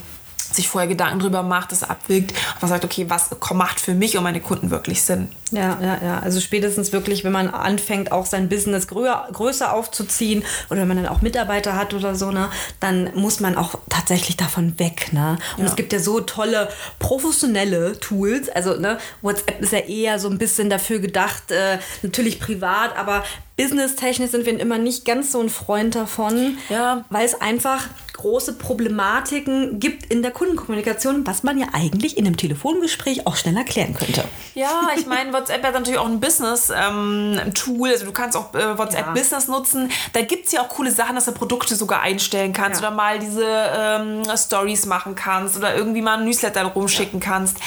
sich 0.52 0.68
vorher 0.68 0.88
Gedanken 0.88 1.20
drüber 1.20 1.44
macht, 1.44 1.72
das 1.72 1.84
abwägt 1.84 2.32
und 2.32 2.62
man 2.62 2.70
sagt, 2.70 2.86
okay, 2.86 3.06
was 3.10 3.30
macht 3.54 3.80
für 3.80 3.94
mich 3.94 4.18
und 4.18 4.24
meine 4.24 4.42
Kunden 4.42 4.70
wirklich 4.70 5.02
Sinn? 5.02 5.30
Ja, 5.52 5.80
ja, 5.82 6.00
ja. 6.04 6.20
Also 6.20 6.40
spätestens 6.40 6.92
wirklich, 6.92 7.24
wenn 7.24 7.32
man 7.32 7.50
anfängt, 7.50 8.12
auch 8.12 8.26
sein 8.26 8.50
Business 8.50 8.88
grö 8.88 9.10
größer 9.32 9.74
aufzuziehen 9.74 10.44
oder 10.70 10.82
wenn 10.82 10.88
man 10.88 10.98
dann 10.98 11.08
auch 11.08 11.22
Mitarbeiter 11.22 11.76
hat 11.76 11.94
oder 11.94 12.16
so, 12.16 12.32
ne, 12.32 12.50
dann 12.80 13.12
muss 13.16 13.40
man 13.40 13.56
auch 13.56 13.76
tatsächlich 13.90 14.38
davon 14.38 14.78
weg, 14.80 15.12
ne? 15.12 15.38
Und 15.58 15.66
es 15.66 15.76
gibt 15.76 15.94
ja 15.94 16.00
so 16.00 16.20
tolle 16.20 16.70
professionelle 17.00 18.00
Tools. 18.00 18.50
Also, 18.50 18.76
ne, 18.76 18.98
WhatsApp 19.22 19.62
ist 19.62 19.72
ja 19.74 19.80
eher 19.80 20.20
so 20.20 20.30
ein 20.30 20.38
bisschen 20.38 20.70
dafür 20.70 21.00
gedacht, 21.00 21.52
äh, 21.52 21.80
natürlich 22.02 22.40
privat, 22.40 22.96
aber 22.98 23.24
businesstechnisch 23.64 24.32
sind 24.32 24.46
wir 24.46 24.58
immer 24.60 24.78
nicht 24.78 25.04
ganz 25.06 25.32
so 25.34 25.42
ein 25.42 25.50
Freund 25.50 25.96
davon, 25.96 26.58
Ja. 26.70 27.04
weil 27.10 27.26
es 27.26 27.40
einfach 27.40 27.84
große 28.14 28.54
Problematiken 28.58 29.80
gibt 29.80 30.06
in 30.12 30.22
der 30.22 30.32
Kundenkommunikation, 30.32 31.26
was 31.26 31.44
man 31.44 31.58
ja 31.58 31.68
eigentlich 31.72 32.18
in 32.18 32.26
einem 32.26 32.36
Telefongespräch 32.36 33.26
auch 33.26 33.38
schneller 33.38 33.64
klären 33.64 33.94
könnte. 33.94 34.26
Ja, 34.56 34.90
ich 34.98 35.06
meine, 35.06 35.32
WhatsApp 35.32 35.64
hat 35.64 35.74
natürlich 35.74 35.98
auch 36.00 36.06
ein 36.06 36.20
Business-Tool. 36.20 37.90
also 37.90 38.06
du 38.06 38.12
kannst 38.12 38.36
auch 38.36 38.54
äh, 38.56 38.78
WhatsApp 38.78 39.08
Ja. 39.08 39.12
Business 39.14 39.48
nutzen. 39.48 39.90
Da 40.12 40.22
gibt 40.22 40.48
es 40.48 40.52
ja 40.52 40.62
auch 40.62 40.68
coole 40.70 40.92
Sachen, 40.92 41.16
dass 41.16 41.26
du 41.26 41.32
Produkte 41.32 41.76
sogar 41.76 42.02
einstellen 42.02 42.52
kannst 42.52 42.82
Ja. 42.82 42.88
oder 42.90 42.96
mal 42.96 43.20
diese 43.20 43.46
ähm, 43.46 44.24
Stories 44.36 44.86
machen 44.86 45.16
kannst 45.16 45.56
oder 45.56 45.76
irgendwie 45.76 46.02
mal 46.02 46.18
ein 46.18 46.26
Newsletter 46.26 46.64
rumschicken 46.66 47.22
kannst. 47.22 47.58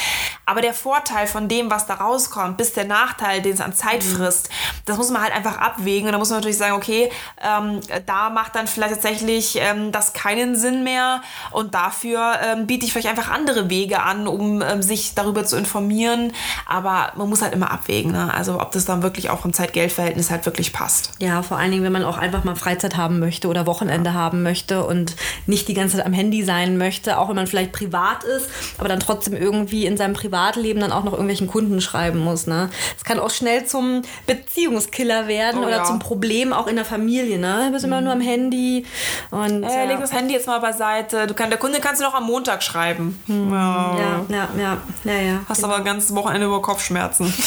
Aber 0.44 0.60
der 0.60 0.74
Vorteil 0.74 1.26
von 1.28 1.48
dem, 1.48 1.70
was 1.70 1.86
da 1.86 1.94
rauskommt, 1.94 2.58
bis 2.58 2.74
der 2.74 2.84
Nachteil, 2.84 3.40
den 3.40 3.54
es 3.54 3.60
an 3.62 3.72
Zeit 3.74 4.04
Mhm. 4.04 4.16
frisst, 4.16 4.50
das 4.84 4.98
muss 4.98 5.10
man 5.10 5.22
halt 5.22 5.34
einfach 5.34 5.56
abwägen. 5.56 5.81
Und 5.84 6.12
da 6.12 6.18
muss 6.18 6.30
man 6.30 6.38
natürlich 6.38 6.58
sagen, 6.58 6.74
okay, 6.74 7.10
ähm, 7.42 7.80
da 8.06 8.30
macht 8.30 8.54
dann 8.54 8.66
vielleicht 8.66 8.94
tatsächlich 8.94 9.56
ähm, 9.60 9.92
das 9.92 10.12
keinen 10.12 10.56
Sinn 10.56 10.84
mehr. 10.84 11.22
Und 11.50 11.74
dafür 11.74 12.38
ähm, 12.44 12.66
biete 12.66 12.84
ich 12.86 12.92
vielleicht 12.92 13.08
einfach 13.08 13.30
andere 13.30 13.70
Wege 13.70 14.02
an, 14.02 14.26
um 14.26 14.62
ähm, 14.62 14.82
sich 14.82 15.14
darüber 15.14 15.44
zu 15.44 15.56
informieren. 15.56 16.32
Aber 16.66 17.12
man 17.16 17.28
muss 17.28 17.42
halt 17.42 17.52
immer 17.52 17.70
abwägen. 17.70 18.12
Ne? 18.12 18.32
Also 18.32 18.60
ob 18.60 18.72
das 18.72 18.84
dann 18.84 19.02
wirklich 19.02 19.30
auch 19.30 19.40
vom 19.40 19.52
Zeit-Geld-Verhältnis 19.52 20.30
halt 20.30 20.46
wirklich 20.46 20.72
passt. 20.72 21.12
Ja, 21.18 21.42
vor 21.42 21.58
allen 21.58 21.70
Dingen, 21.70 21.84
wenn 21.84 21.92
man 21.92 22.04
auch 22.04 22.18
einfach 22.18 22.44
mal 22.44 22.56
Freizeit 22.56 22.96
haben 22.96 23.18
möchte 23.18 23.48
oder 23.48 23.66
Wochenende 23.66 24.14
haben 24.14 24.42
möchte 24.42 24.84
und 24.84 25.16
nicht 25.46 25.68
die 25.68 25.74
ganze 25.74 25.96
Zeit 25.96 26.06
am 26.06 26.12
Handy 26.12 26.42
sein 26.44 26.78
möchte, 26.78 27.18
auch 27.18 27.28
wenn 27.28 27.36
man 27.36 27.46
vielleicht 27.46 27.72
privat 27.72 28.24
ist, 28.24 28.48
aber 28.78 28.88
dann 28.88 29.00
trotzdem 29.00 29.34
irgendwie 29.36 29.86
in 29.86 29.96
seinem 29.96 30.14
Privatleben 30.14 30.80
dann 30.80 30.92
auch 30.92 31.04
noch 31.04 31.12
irgendwelchen 31.12 31.46
Kunden 31.46 31.80
schreiben 31.80 32.18
muss. 32.18 32.46
Ne? 32.46 32.70
Es 32.96 33.04
kann 33.04 33.18
auch 33.18 33.30
schnell 33.30 33.66
zum 33.66 34.02
Beziehungskiller 34.26 35.28
werden 35.28 35.62
Oh 35.62 35.66
oder 35.66 35.71
ja. 35.78 35.84
zum 35.84 35.98
Problem 35.98 36.52
auch 36.52 36.66
in 36.66 36.76
der 36.76 36.84
Familie. 36.84 37.38
Ne? 37.38 37.64
Du 37.66 37.72
bist 37.72 37.84
immer 37.84 38.00
nur 38.00 38.12
am 38.12 38.20
Handy 38.20 38.84
und 39.30 39.62
Äh, 39.64 39.66
ja. 39.68 39.84
leg 39.84 40.00
das 40.00 40.12
Handy 40.12 40.34
jetzt 40.34 40.46
mal 40.46 40.60
beiseite. 40.60 41.26
Du 41.26 41.34
kann, 41.34 41.50
der 41.50 41.58
Kunde 41.58 41.80
kannst 41.80 42.00
du 42.00 42.04
noch 42.04 42.14
am 42.14 42.24
Montag 42.24 42.62
schreiben. 42.62 43.20
Ja. 43.26 43.96
ja, 43.98 44.24
ja, 44.28 44.48
ja, 44.58 44.78
ja, 45.04 45.20
ja. 45.20 45.40
Hast 45.48 45.64
aber 45.64 45.76
ein 45.76 45.84
ganzes 45.84 46.14
Wochenende 46.14 46.46
über 46.46 46.60
Kopfschmerzen. 46.62 47.32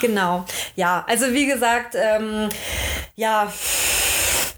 Genau. 0.00 0.44
Ja, 0.76 1.04
also 1.08 1.32
wie 1.32 1.46
gesagt, 1.46 1.94
ähm, 1.96 2.48
ja, 3.16 3.52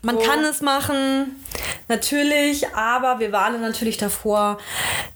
man 0.02 0.16
So. 0.16 0.22
kann 0.22 0.44
es 0.44 0.60
machen, 0.60 1.42
natürlich, 1.88 2.68
aber 2.74 3.18
wir 3.18 3.32
warnen 3.32 3.60
natürlich 3.62 3.96
davor, 3.96 4.58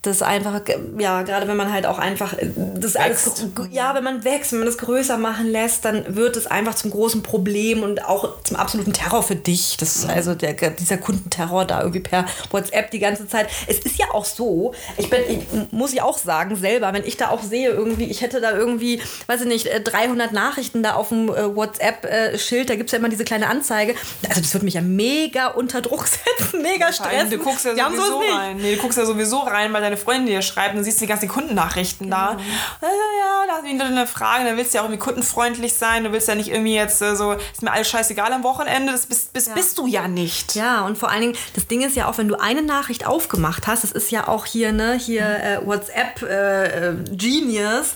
das 0.03 0.23
einfach, 0.23 0.63
ja, 0.99 1.23
gerade 1.23 1.47
wenn 1.47 1.59
man 1.59 1.71
halt 1.71 1.85
auch 1.85 1.99
einfach 1.99 2.35
das 2.57 2.97
alles, 2.97 3.31
ja, 3.71 3.95
wenn 3.95 4.03
man 4.03 4.25
wächst, 4.25 4.53
wenn 4.53 4.61
man 4.61 4.67
das 4.67 4.79
größer 4.79 5.19
machen 5.19 5.47
lässt, 5.47 5.85
dann 5.85 6.17
wird 6.17 6.37
es 6.37 6.47
einfach 6.47 6.75
zum 6.75 6.91
großen 6.91 7.23
Problem 7.23 7.83
und 7.83 8.07
auch 8.07 8.43
zum 8.43 8.57
absoluten 8.57 8.95
Terror 8.95 9.23
für 9.23 9.37
dich. 9.37 9.77
Das 9.79 9.97
ist 9.97 10.09
also 10.09 10.35
der, 10.35 10.55
dieser 10.55 10.97
Kundenterror 10.97 11.67
da 11.67 11.81
irgendwie 11.81 12.01
per 12.01 12.25
WhatsApp 12.51 12.91
die 12.93 12.99
ganze 12.99 13.29
Zeit. 13.29 13.51
Es 13.67 13.81
ist 13.81 13.99
ja 13.99 14.07
auch 14.13 14.25
so, 14.25 14.73
ich 14.97 15.11
bin, 15.11 15.21
ich, 15.29 15.73
muss 15.73 15.93
ich 15.93 16.01
auch 16.01 16.17
sagen, 16.17 16.57
selber, 16.57 16.95
wenn 16.95 17.05
ich 17.05 17.19
da 17.19 17.29
auch 17.29 17.43
sehe, 17.43 17.69
irgendwie, 17.69 18.05
ich 18.05 18.23
hätte 18.23 18.41
da 18.41 18.53
irgendwie, 18.53 19.03
weiß 19.27 19.43
ich 19.43 19.49
nicht, 19.49 19.69
300 19.85 20.33
Nachrichten 20.33 20.83
da 20.83 20.95
auf 20.95 21.11
dem 21.11 21.29
WhatsApp-Schild, 21.29 22.71
da 22.71 22.77
gibt 22.77 22.89
es 22.89 22.93
ja 22.93 22.99
immer 22.99 23.11
diese 23.11 23.25
kleine 23.25 23.49
Anzeige. 23.49 23.95
Also, 24.27 24.41
das 24.41 24.55
wird 24.55 24.63
mich 24.63 24.75
ja 24.75 24.81
mega 24.81 25.49
unter 25.49 25.83
Druck 25.83 26.07
setzen, 26.39 26.63
mega 26.63 26.91
Stress. 26.91 27.29
Du 27.29 27.37
guckst 27.37 27.67
ja 27.67 27.75
sowieso 27.75 28.19
rein. 28.21 28.57
Nee, 28.57 28.77
du 28.77 28.81
guckst 28.81 28.97
ja 28.97 29.05
sowieso 29.05 29.41
rein, 29.41 29.75
weil 29.75 29.90
deine 29.91 30.01
Freundin 30.01 30.27
dir 30.27 30.43
schreibt 30.43 30.75
und 30.77 30.85
siehst 30.85 31.01
die 31.01 31.07
ganzen 31.07 31.29
Kundennachrichten 31.29 32.07
genau. 32.07 32.17
da. 32.17 32.37
Ja, 32.83 32.89
ja, 32.89 33.47
da 33.47 33.53
hast 33.55 33.65
du 33.65 33.69
wieder 33.69 33.85
eine 33.85 34.07
Frage, 34.07 34.45
da 34.45 34.57
willst 34.57 34.73
du 34.73 34.77
ja 34.77 34.83
auch 34.83 34.87
irgendwie 34.87 35.05
kundenfreundlich 35.05 35.75
sein, 35.75 36.05
du 36.05 36.13
willst 36.13 36.29
ja 36.29 36.35
nicht 36.35 36.51
irgendwie 36.51 36.75
jetzt 36.75 37.03
äh, 37.03 37.17
so, 37.17 37.33
ist 37.33 37.63
mir 37.63 37.73
alles 37.73 37.89
scheißegal 37.89 38.33
am 38.33 38.43
Wochenende, 38.45 38.93
das 38.93 39.07
bist, 39.07 39.33
bist, 39.33 39.49
ja. 39.49 39.55
bist 39.55 39.79
du 39.79 39.87
ja 39.87 40.09
nicht. 40.09 40.55
Ja, 40.55 40.85
und 40.87 40.97
vor 40.97 41.11
allen 41.11 41.23
Dingen, 41.23 41.37
das 41.55 41.67
Ding 41.67 41.83
ist 41.83 41.97
ja 41.97 42.09
auch, 42.09 42.19
wenn 42.19 42.29
du 42.29 42.41
eine 42.41 42.63
Nachricht 42.63 43.07
aufgemacht 43.07 43.67
hast, 43.67 43.85
das 43.85 43.93
ist 43.93 44.11
ja 44.11 44.29
auch 44.29 44.47
hier, 44.47 44.73
ne, 44.73 44.95
hier 44.95 45.25
äh, 45.25 45.67
WhatsApp 45.67 46.23
äh, 46.23 46.91
äh 46.91 46.95
Genius, 47.11 47.95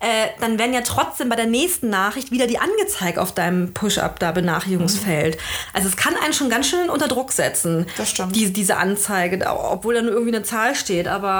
äh, 0.00 0.28
dann 0.40 0.58
werden 0.58 0.74
ja 0.74 0.82
trotzdem 0.82 1.28
bei 1.28 1.36
der 1.36 1.46
nächsten 1.46 1.88
Nachricht 1.88 2.30
wieder 2.30 2.46
die 2.46 2.58
angezeigt 2.58 3.18
auf 3.18 3.32
deinem 3.32 3.72
Push-Up 3.72 4.18
da 4.18 4.32
Benachrichtigungsfeld. 4.32 5.36
Mhm. 5.36 5.40
Also 5.72 5.88
es 5.88 5.96
kann 5.96 6.14
einen 6.16 6.32
schon 6.32 6.50
ganz 6.50 6.68
schön 6.68 6.90
unter 6.90 7.08
Druck 7.08 7.32
setzen. 7.32 7.86
Das 7.96 8.10
stimmt. 8.10 8.34
Die, 8.34 8.52
diese 8.52 8.76
Anzeige, 8.76 9.46
obwohl 9.46 9.94
da 9.94 10.02
nur 10.02 10.12
irgendwie 10.12 10.34
eine 10.34 10.44
Zahl 10.44 10.74
steht. 10.74 11.08
Aber 11.08 11.35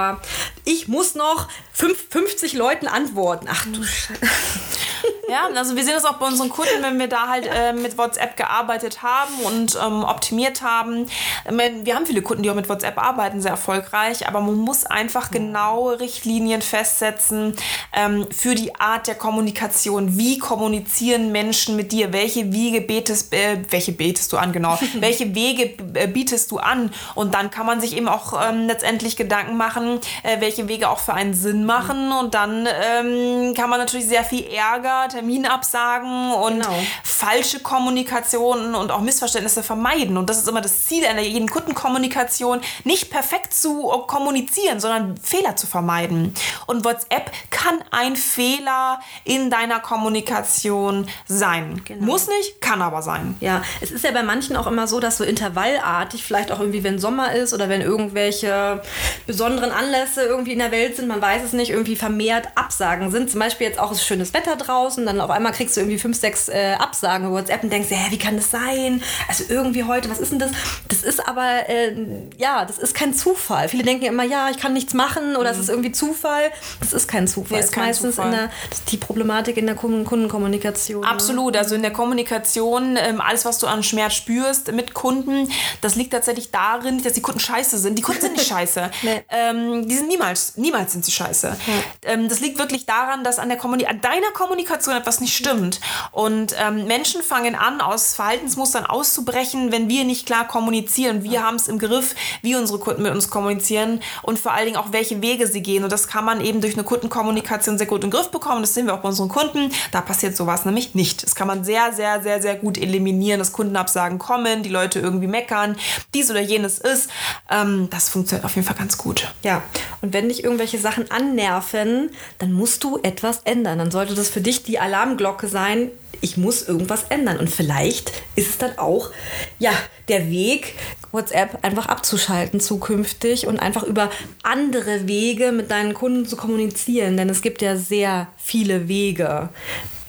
ich 0.65 0.89
muss 0.89 1.15
noch 1.15 1.49
50 1.73 2.55
Leuten 2.55 2.87
antworten. 2.89 3.47
Ach 3.51 3.65
du 3.67 3.83
Scheiße. 3.83 4.21
Ja, 5.29 5.49
also 5.57 5.75
wir 5.75 5.83
sehen 5.83 5.95
das 5.95 6.05
auch 6.05 6.19
bei 6.19 6.27
unseren 6.27 6.51
Kunden, 6.51 6.83
wenn 6.83 7.01
wir 7.01 7.09
da 7.09 7.27
halt 7.27 7.47
äh, 7.53 7.73
mit 7.73 7.99
WhatsApp 7.99 8.37
gearbeitet 8.37 9.03
haben 9.03 9.35
und 9.45 9.75
ähm, 9.75 10.05
optimiert 10.05 10.63
haben. 10.63 11.09
Wir 11.51 11.97
haben 11.97 12.07
viele 12.07 12.23
Kunden, 12.23 12.45
die 12.45 12.51
auch 12.51 12.55
mit 12.55 12.69
WhatsApp 12.69 12.97
arbeiten, 12.97 13.41
sehr 13.41 13.51
erfolgreich, 13.51 14.29
aber 14.29 14.41
man 14.41 14.55
muss 14.55 14.87
einfach 14.87 15.33
genaue 15.33 15.99
Richtlinien 15.99 16.63
festsetzen 16.63 17.57
ähm, 17.93 18.29
für 18.31 18.55
die 18.55 18.77
Art 18.77 19.09
der 19.09 19.17
Kommunikation. 19.17 20.17
Wie 20.17 20.39
kommunizieren 20.39 21.33
Menschen 21.33 21.75
mit 21.75 21.91
dir? 21.91 22.13
Welche 22.13 22.53
Wege 22.53 22.81
betest, 22.81 23.35
äh, 23.35 23.59
welche 23.71 23.91
betest 23.91 24.33
du 24.33 24.37
an, 24.37 24.53
genau? 24.53 24.79
welche 24.95 25.35
Wege 25.35 25.75
äh, 25.95 26.07
bietest 26.07 26.53
du 26.53 26.59
an? 26.59 26.93
Und 27.17 27.35
dann 27.35 27.51
kann 27.51 27.67
man 27.67 27.81
sich 27.81 27.97
eben 27.97 28.07
auch 28.07 28.33
ähm, 28.49 28.69
letztendlich 28.69 29.17
Gedanken 29.17 29.57
machen, 29.57 29.99
äh, 30.23 30.41
welche 30.41 30.69
Wege 30.69 30.89
auch 30.89 31.01
für 31.01 31.15
einen 31.15 31.35
Sinn 31.35 31.65
machen. 31.65 32.13
Und 32.13 32.35
dann 32.35 32.67
ähm, 32.67 33.55
kann 33.55 33.69
man 33.69 33.81
natürlich 33.81 34.07
sehr 34.07 34.23
viel 34.23 34.45
Ärger, 34.47 34.96
Terminabsagen 35.09 36.33
und 36.33 36.63
genau. 36.63 36.79
falsche 37.03 37.61
Kommunikationen 37.61 38.75
und 38.75 38.91
auch 38.91 39.01
Missverständnisse 39.01 39.63
vermeiden. 39.63 40.17
Und 40.17 40.29
das 40.29 40.39
ist 40.39 40.49
immer 40.49 40.61
das 40.61 40.87
Ziel 40.87 41.05
einer 41.07 41.23
jeden 41.23 41.49
Kundenkommunikation, 41.49 42.61
nicht 42.85 43.11
perfekt 43.11 43.55
zu 43.55 43.89
kommunizieren, 44.07 44.81
sondern 44.81 45.17
Fehler 45.17 45.57
zu 45.57 45.67
vermeiden. 45.67 46.35
Und 46.67 46.85
WhatsApp 46.85 47.31
kann 47.51 47.79
ein 47.91 48.17
Fehler 48.17 49.01
in 49.25 49.51
deiner 49.51 49.81
Kommunikation 49.81 51.09
sein. 51.27 51.83
Genau. 51.85 52.05
Muss 52.05 52.29
nicht, 52.29 52.61
kann 52.61 52.83
aber 52.83 53.03
sein. 53.03 53.37
Ja, 53.41 53.63
es 53.81 53.91
ist 53.91 54.05
ja 54.05 54.11
bei 54.11 54.23
manchen 54.23 54.57
auch 54.57 54.67
immer 54.67 54.87
so, 54.87 55.01
dass 55.01 55.19
so 55.19 55.25
intervallartig, 55.25 56.25
vielleicht 56.25 56.51
auch 56.53 56.61
irgendwie, 56.61 56.85
wenn 56.85 56.99
Sommer 56.99 57.33
ist 57.33 57.53
oder 57.53 57.69
wenn 57.69 57.81
irgendwelche 57.81 58.83
besonderen 59.27 59.71
Anlässe 59.71 60.23
irgendwie 60.23 60.53
in 60.53 60.59
der 60.59 60.71
Welt 60.71 60.97
sind, 60.97 61.09
man 61.09 61.21
weiß 61.21 61.43
es 61.43 61.53
nicht, 61.53 61.71
irgendwie 61.71 61.97
vermehrt 61.97 62.49
Absagen 62.55 63.11
sind. 63.11 63.31
Zum 63.31 63.41
Beispiel 63.41 63.67
jetzt 63.67 63.79
auch 63.79 63.93
ist 63.93 64.05
schönes 64.05 64.35
Wetter 64.35 64.57
draußen, 64.57 64.76
dann 65.07 65.21
auf 65.21 65.31
einmal 65.31 65.53
kriegst 65.53 65.77
du 65.77 65.81
irgendwie 65.81 65.99
fünf, 65.99 66.19
sechs 66.19 66.49
äh, 66.49 66.75
Absagen 66.79 67.27
über 67.27 67.37
WhatsApp 67.37 67.63
und 67.63 67.71
denkst, 67.71 67.89
hä, 67.91 68.11
wie 68.11 68.19
kann 68.19 68.37
das 68.37 68.51
sein? 68.51 69.03
Also 69.29 69.45
irgendwie 69.49 69.85
heute, 69.85 70.11
was 70.11 70.19
ist 70.19 70.33
denn 70.33 70.39
das? 70.39 70.51
Das 70.89 71.03
ist 71.03 71.27
aber, 71.27 71.69
äh, 71.69 71.95
ja, 72.39 72.65
das 72.65 72.79
ist 72.79 72.95
kein 72.95 73.15
Zufall. 73.15 73.69
Viele 73.69 73.83
denken 73.83 74.05
immer, 74.05 74.25
ja, 74.25 74.51
ich 74.51 74.59
kann 74.59 74.73
nichts 74.73 74.95
machen 74.95 75.37
oder 75.37 75.51
es 75.51 75.57
mhm. 75.57 75.63
ist 75.63 75.69
irgendwie 75.71 75.93
Zufall. 75.93 76.51
Das 76.81 76.93
ist 76.93 77.09
kein 77.09 77.27
Zufall. 77.27 77.59
Nee, 77.59 77.65
ist 77.65 77.73
kein 77.73 77.87
meistens 77.87 78.17
Zufall. 78.17 78.31
der, 78.31 78.51
die 78.91 78.97
Problematik 78.97 79.57
in 79.57 79.67
der 79.67 79.75
Kundenkommunikation. 79.75 81.01
Ne? 81.03 81.09
Absolut, 81.09 81.57
also 81.57 81.75
in 81.75 81.83
der 81.83 81.93
Kommunikation, 81.93 82.97
ähm, 82.97 83.21
alles, 83.21 83.45
was 83.45 83.59
du 83.59 83.67
an 83.67 83.83
Schmerz 83.83 84.15
spürst 84.15 84.73
mit 84.73 84.95
Kunden, 84.95 85.49
das 85.81 85.95
liegt 85.95 86.13
tatsächlich 86.13 86.51
darin, 86.51 87.03
dass 87.03 87.15
die 87.15 87.23
Kunden 87.23 87.41
scheiße 87.41 87.79
sind. 87.79 87.99
Die 87.99 88.03
Kunden 88.03 88.21
sind 88.21 88.33
nicht 88.35 88.47
scheiße. 88.49 88.91
nee. 89.03 89.25
ähm, 89.31 89.89
die 89.89 89.95
sind 89.95 90.09
niemals, 90.09 90.57
niemals 90.57 90.93
sind 90.93 91.05
sie 91.05 91.13
scheiße. 91.13 91.49
Ja. 91.49 92.13
Ähm, 92.13 92.29
das 92.29 92.41
liegt 92.41 92.59
wirklich 92.59 92.87
daran, 92.87 93.25
dass 93.25 93.39
an, 93.39 93.49
der 93.49 93.59
Kommuni 93.59 93.87
an 93.87 94.01
deiner 94.01 94.31
Kommunikation 94.33 94.66
etwas 94.69 95.21
nicht 95.21 95.37
stimmt. 95.37 95.81
Und 96.13 96.55
ähm, 96.59 96.87
Menschen 96.87 97.23
fangen 97.23 97.55
an, 97.55 97.81
aus 97.81 98.15
Verhaltensmustern 98.15 98.87
auszubrechen, 98.87 99.73
wenn 99.73 99.89
wir 99.89 100.05
nicht 100.05 100.27
klar 100.27 100.47
kommunizieren. 100.47 101.23
Wir 101.23 101.43
haben 101.43 101.57
es 101.57 101.69
im 101.69 101.79
Griff, 101.79 102.15
wie 102.43 102.57
unsere 102.57 102.79
Kunden 102.79 103.03
mit 103.03 103.13
uns 103.13 103.31
kommunizieren 103.31 104.01
und 104.23 104.39
vor 104.39 104.53
allen 104.53 104.67
Dingen 104.67 104.77
auch, 104.77 104.93
welche 104.93 105.23
Wege 105.23 105.47
sie 105.47 105.63
gehen. 105.63 105.85
Und 105.85 105.93
das 105.93 106.09
kann 106.09 106.25
man 106.25 106.41
eben 106.41 106.61
durch 106.61 106.75
eine 106.75 106.85
Kundenkommunikation 106.85 107.79
sehr 107.79 107.87
gut 107.87 108.03
den 108.03 108.11
Griff 108.11 108.31
bekommen. 108.31 108.63
Das 108.63 108.75
sehen 108.75 108.87
wir 108.87 108.95
auch 108.95 109.01
bei 109.01 109.09
unseren 109.09 109.29
Kunden. 109.29 109.73
Da 109.93 110.01
passiert 110.01 110.37
sowas 110.37 110.65
nämlich 110.65 110.95
nicht. 110.95 111.23
Das 111.23 111.35
kann 111.35 111.47
man 111.47 111.65
sehr, 111.65 111.93
sehr, 111.93 112.23
sehr, 112.23 112.41
sehr 112.43 112.57
gut 112.57 112.79
eliminieren, 112.79 113.39
dass 113.39 113.53
Kundenabsagen 113.53 114.19
kommen, 114.19 114.63
die 114.63 114.69
Leute 114.69 115.01
irgendwie 115.01 115.27
meckern, 115.27 115.77
dies 116.15 116.31
oder 116.31 116.41
jenes 116.41 116.79
ist. 116.79 117.11
Ähm, 117.51 117.89
das 117.91 118.09
funktioniert 118.09 118.45
auf 118.45 118.55
jeden 118.55 118.67
Fall 118.67 118.77
ganz 118.77 118.97
gut. 118.99 119.33
Ja, 119.43 119.63
und 120.07 120.13
wenn 120.13 120.29
dich 120.29 120.45
irgendwelche 120.45 120.79
Sachen 120.79 121.11
annerven, 121.11 122.11
dann 122.39 122.53
musst 122.53 122.85
du 122.85 123.01
etwas 123.03 123.41
ändern. 123.45 123.79
Dann 123.79 123.91
sollte 123.91 124.15
das 124.15 124.29
für 124.29 124.41
dich 124.41 124.63
die 124.63 124.79
Alarmglocke 124.79 125.49
sein, 125.49 125.91
ich 126.21 126.37
muss 126.37 126.63
irgendwas 126.63 127.07
ändern. 127.09 127.39
Und 127.39 127.51
vielleicht 127.51 128.13
ist 128.37 128.51
es 128.51 128.59
dann 128.59 128.79
auch 128.79 129.11
ja, 129.59 129.73
der 130.07 130.31
Weg, 130.31 130.75
WhatsApp 131.11 131.59
einfach 131.65 131.87
abzuschalten 131.87 132.61
zukünftig 132.61 133.49
und 133.49 133.59
einfach 133.59 133.83
über 133.83 134.09
andere 134.45 135.09
Wege 135.09 135.51
mit 135.51 135.73
deinen 135.73 135.93
Kunden 135.93 136.25
zu 136.25 136.37
kommunizieren. 136.37 137.17
Denn 137.17 137.29
es 137.29 137.43
gibt 137.43 137.61
ja 137.61 137.75
sehr 137.75 138.29
viele 138.37 138.87
Wege. 138.87 139.49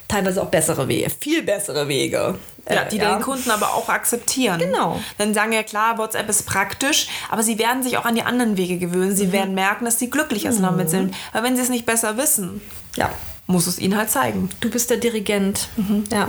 Teilweise 0.08 0.42
auch 0.42 0.48
bessere 0.48 0.88
Wege, 0.88 1.10
viel 1.10 1.44
bessere 1.44 1.88
Wege. 1.88 2.36
Ja, 2.70 2.86
die 2.86 2.98
ja. 2.98 3.16
den 3.16 3.22
Kunden 3.22 3.50
aber 3.50 3.74
auch 3.74 3.90
akzeptieren. 3.90 4.60
Genau. 4.60 5.02
Dann 5.18 5.34
sagen 5.34 5.54
ja 5.54 5.64
klar, 5.64 5.98
WhatsApp 5.98 6.30
ist 6.30 6.46
praktisch, 6.46 7.08
aber 7.30 7.44
sie 7.44 7.58
werden 7.60 7.82
sich 7.84 7.98
auch 7.98 8.06
an 8.06 8.16
die 8.16 8.24
anderen 8.24 8.58
Wege 8.58 8.78
gewöhnen. 8.78 9.16
Sie 9.16 9.28
mhm. 9.28 9.32
werden 9.32 9.56
merken, 9.56 9.86
dass 9.86 10.00
sie 10.00 10.10
glücklicher 10.10 10.52
mhm. 10.52 10.62
damit 10.62 10.90
sind. 10.90 11.16
Weil 11.34 11.44
wenn 11.44 11.56
sie 11.56 11.62
es 11.62 11.70
nicht 11.70 11.86
besser 11.86 12.18
wissen, 12.18 12.62
ja, 12.96 13.10
muss 13.48 13.68
es 13.68 13.80
ihnen 13.80 13.98
halt 13.98 14.10
zeigen. 14.10 14.50
Du 14.60 14.70
bist 14.70 14.90
der 14.90 14.98
Dirigent. 14.98 15.70
Mhm. 15.78 16.04
Ja. 16.12 16.28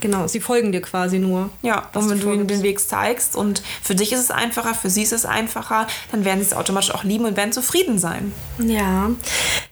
Genau, 0.00 0.26
sie 0.26 0.40
folgen 0.40 0.72
dir 0.72 0.80
quasi 0.80 1.18
nur. 1.18 1.50
Ja, 1.62 1.90
und 1.94 2.08
wenn 2.08 2.20
du 2.20 2.32
ihnen 2.32 2.46
den 2.46 2.62
Weg 2.62 2.80
zeigst 2.80 3.36
und 3.36 3.62
für 3.82 3.94
dich 3.94 4.12
ist 4.12 4.20
es 4.20 4.30
einfacher, 4.30 4.74
für 4.74 4.88
sie 4.88 5.02
ist 5.02 5.12
es 5.12 5.26
einfacher, 5.26 5.86
dann 6.10 6.24
werden 6.24 6.40
sie 6.40 6.46
es 6.46 6.54
automatisch 6.54 6.94
auch 6.94 7.04
lieben 7.04 7.26
und 7.26 7.36
werden 7.36 7.52
zufrieden 7.52 7.98
sein. 7.98 8.32
Ja, 8.58 9.10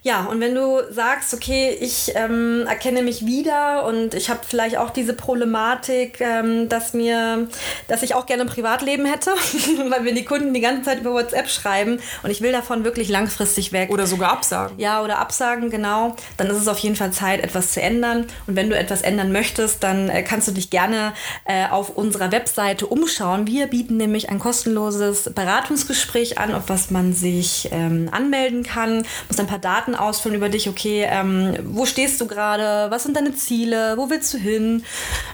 ja, 0.02 0.24
und 0.24 0.40
wenn 0.40 0.54
du 0.54 0.80
sagst, 0.90 1.34
okay, 1.34 1.76
ich 1.80 2.12
ähm, 2.14 2.64
erkenne 2.68 3.02
mich 3.02 3.26
wieder 3.26 3.84
und 3.84 4.14
ich 4.14 4.30
habe 4.30 4.40
vielleicht 4.46 4.76
auch 4.78 4.90
diese 4.90 5.12
Problematik, 5.12 6.20
ähm, 6.20 6.68
dass 6.68 6.94
mir, 6.94 7.48
dass 7.88 8.02
ich 8.02 8.14
auch 8.14 8.26
gerne 8.26 8.42
ein 8.42 8.48
Privatleben 8.48 9.06
hätte, 9.06 9.30
weil 9.88 10.02
mir 10.02 10.14
die 10.14 10.24
Kunden 10.24 10.54
die 10.54 10.60
ganze 10.60 10.82
Zeit 10.82 11.00
über 11.00 11.12
WhatsApp 11.12 11.48
schreiben 11.48 12.00
und 12.22 12.30
ich 12.30 12.40
will 12.40 12.52
davon 12.52 12.84
wirklich 12.84 13.08
langfristig 13.08 13.72
weg. 13.72 13.90
Oder 13.90 14.06
sogar 14.06 14.30
absagen. 14.32 14.78
Ja, 14.78 15.02
oder 15.02 15.18
absagen, 15.18 15.68
genau. 15.68 16.14
Dann 16.36 16.46
ist 16.48 16.58
es 16.58 16.68
auf 16.68 16.78
jeden 16.78 16.96
Fall 16.96 17.12
Zeit, 17.12 17.42
etwas 17.42 17.72
zu 17.72 17.82
ändern. 17.82 18.26
Und 18.46 18.54
wenn 18.54 18.70
du 18.70 18.78
etwas 18.78 19.02
ändern 19.02 19.32
möchtest, 19.32 19.82
dann 19.82 20.08
äh, 20.08 20.22
kannst 20.22 20.46
du 20.46 20.52
dich 20.52 20.70
gerne 20.70 21.12
äh, 21.44 21.68
auf 21.68 21.90
unserer 21.90 22.30
Webseite 22.30 22.86
umschauen. 22.86 23.46
Wir 23.46 23.66
bieten 23.66 23.96
nämlich 23.96 24.30
ein 24.30 24.38
kostenloses 24.38 25.30
Beratungsgespräch 25.34 26.38
an, 26.38 26.54
auf 26.54 26.64
was 26.68 26.90
man 26.90 27.12
sich 27.12 27.68
ähm, 27.72 28.08
anmelden 28.12 28.62
kann. 28.62 29.04
Muss 29.28 29.40
ein 29.40 29.46
paar 29.46 29.58
Daten 29.88 29.94
ausfüllen 29.94 30.36
über 30.36 30.48
dich. 30.48 30.68
Okay, 30.68 31.06
ähm, 31.08 31.56
wo 31.64 31.86
stehst 31.86 32.20
du 32.20 32.26
gerade? 32.26 32.90
Was 32.90 33.04
sind 33.04 33.16
deine 33.16 33.34
Ziele? 33.34 33.96
Wo 33.96 34.10
willst 34.10 34.32
du 34.34 34.38
hin? 34.38 34.84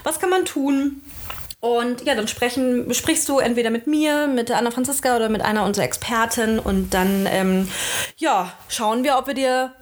Was 0.03 0.19
kann 0.19 0.29
man 0.29 0.45
tun? 0.45 1.01
Und 1.59 2.05
ja, 2.05 2.13
dann 2.13 2.27
sprechen, 2.27 2.93
sprichst 2.93 3.27
du 3.27 3.39
entweder 3.39 3.71
mit 3.71 3.87
mir, 3.87 4.27
mit 4.27 4.51
Anna 4.51 4.69
Franziska 4.69 5.15
oder 5.15 5.29
mit 5.29 5.41
einer 5.41 5.63
unserer 5.63 5.85
Experten 5.85 6.59
und 6.59 6.93
dann 6.93 7.27
ähm, 7.27 7.67
ja, 8.17 8.53
schauen 8.67 9.03
wir, 9.03 9.17
ob 9.17 9.25
wir 9.27 9.33
dir 9.33 9.73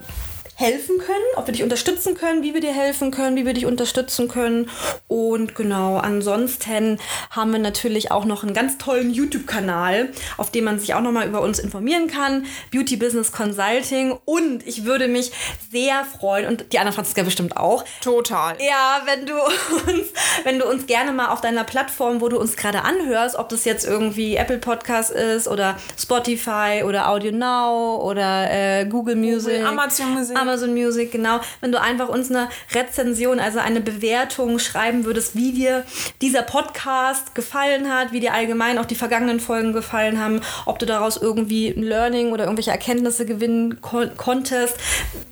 helfen 0.55 0.97
können, 0.99 1.23
ob 1.35 1.47
wir 1.47 1.53
dich 1.53 1.63
unterstützen 1.63 2.15
können, 2.15 2.43
wie 2.43 2.53
wir 2.53 2.61
dir 2.61 2.73
helfen 2.73 3.11
können, 3.11 3.35
wie 3.35 3.45
wir 3.45 3.53
dich 3.53 3.65
unterstützen 3.65 4.27
können. 4.27 4.69
Und 5.07 5.55
genau, 5.55 5.97
ansonsten 5.97 6.99
haben 7.31 7.51
wir 7.51 7.59
natürlich 7.59 8.11
auch 8.11 8.25
noch 8.25 8.43
einen 8.43 8.53
ganz 8.53 8.77
tollen 8.77 9.11
YouTube-Kanal, 9.11 10.09
auf 10.37 10.51
dem 10.51 10.65
man 10.65 10.79
sich 10.79 10.93
auch 10.93 11.01
nochmal 11.01 11.27
über 11.27 11.41
uns 11.41 11.59
informieren 11.59 12.07
kann. 12.07 12.45
Beauty 12.71 12.97
Business 12.97 13.31
Consulting. 13.31 14.17
Und 14.25 14.65
ich 14.67 14.85
würde 14.85 15.07
mich 15.07 15.31
sehr 15.71 16.05
freuen, 16.05 16.47
und 16.47 16.71
die 16.71 16.79
Anna 16.79 16.91
Franziska 16.91 17.23
bestimmt 17.23 17.57
auch. 17.57 17.83
Total. 18.01 18.55
Ja, 18.59 19.01
wenn 19.05 19.25
du 19.25 19.35
uns, 19.35 20.07
wenn 20.43 20.59
du 20.59 20.69
uns 20.69 20.85
gerne 20.85 21.11
mal 21.11 21.29
auf 21.29 21.41
deiner 21.41 21.63
Plattform, 21.63 22.21
wo 22.21 22.29
du 22.29 22.39
uns 22.39 22.55
gerade 22.55 22.83
anhörst, 22.83 23.35
ob 23.35 23.49
das 23.49 23.65
jetzt 23.65 23.85
irgendwie 23.85 24.35
Apple 24.35 24.59
Podcast 24.59 25.11
ist 25.11 25.47
oder 25.47 25.77
Spotify 25.99 26.83
oder 26.85 27.09
Audio 27.09 27.31
Now 27.31 28.01
oder 28.03 28.51
äh, 28.51 28.85
Google 28.85 29.15
Music, 29.15 29.55
Google, 29.55 29.67
Amazon 29.67 30.13
Music. 30.13 30.37
Amazon 30.43 30.73
Music, 30.73 31.12
genau. 31.12 31.39
Wenn 31.62 31.71
du 31.71 31.82
einfach 31.82 32.10
uns 32.10 32.29
eine 32.29 32.49
Rezension, 32.73 33.39
also 33.39 33.60
eine 33.60 33.82
Bewertung 33.82 34.60
schreiben 34.60 35.06
würdest, 35.06 35.36
wie 35.36 35.53
dir 35.53 35.86
dieser 36.21 36.43
Podcast 36.43 37.34
gefallen 37.34 37.91
hat, 37.91 38.12
wie 38.12 38.19
dir 38.19 38.34
allgemein 38.34 38.77
auch 38.77 38.86
die 38.86 38.95
vergangenen 38.95 39.39
Folgen 39.39 39.73
gefallen 39.73 40.19
haben, 40.19 40.41
ob 40.65 40.79
du 40.79 40.86
daraus 40.86 41.17
irgendwie 41.17 41.69
ein 41.69 41.84
Learning 41.84 42.32
oder 42.32 42.43
irgendwelche 42.43 42.71
Erkenntnisse 42.71 43.25
gewinnen 43.25 43.82
kon 43.82 44.12
konntest. 44.17 44.77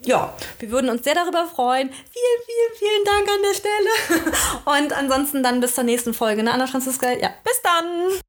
Ja, 0.04 0.34
wir 0.60 0.72
würden 0.72 0.90
uns 0.90 1.04
sehr 1.04 1.16
darüber 1.16 1.46
freuen. 1.46 1.90
Vielen, 1.90 2.42
vielen, 2.46 2.78
vielen 2.80 3.06
Dank 3.06 3.30
an 3.30 3.42
der 3.44 3.54
Stelle. 3.54 4.32
Und 4.84 4.94
ansonsten 4.94 5.44
dann 5.44 5.60
bis 5.60 5.76
zur 5.76 5.84
nächsten 5.84 6.14
Folge, 6.14 6.44
ne, 6.44 6.52
Anna 6.54 6.68
Franziska? 6.68 7.12
Ja. 7.12 7.30
Bis 7.44 7.62
dann! 7.64 8.22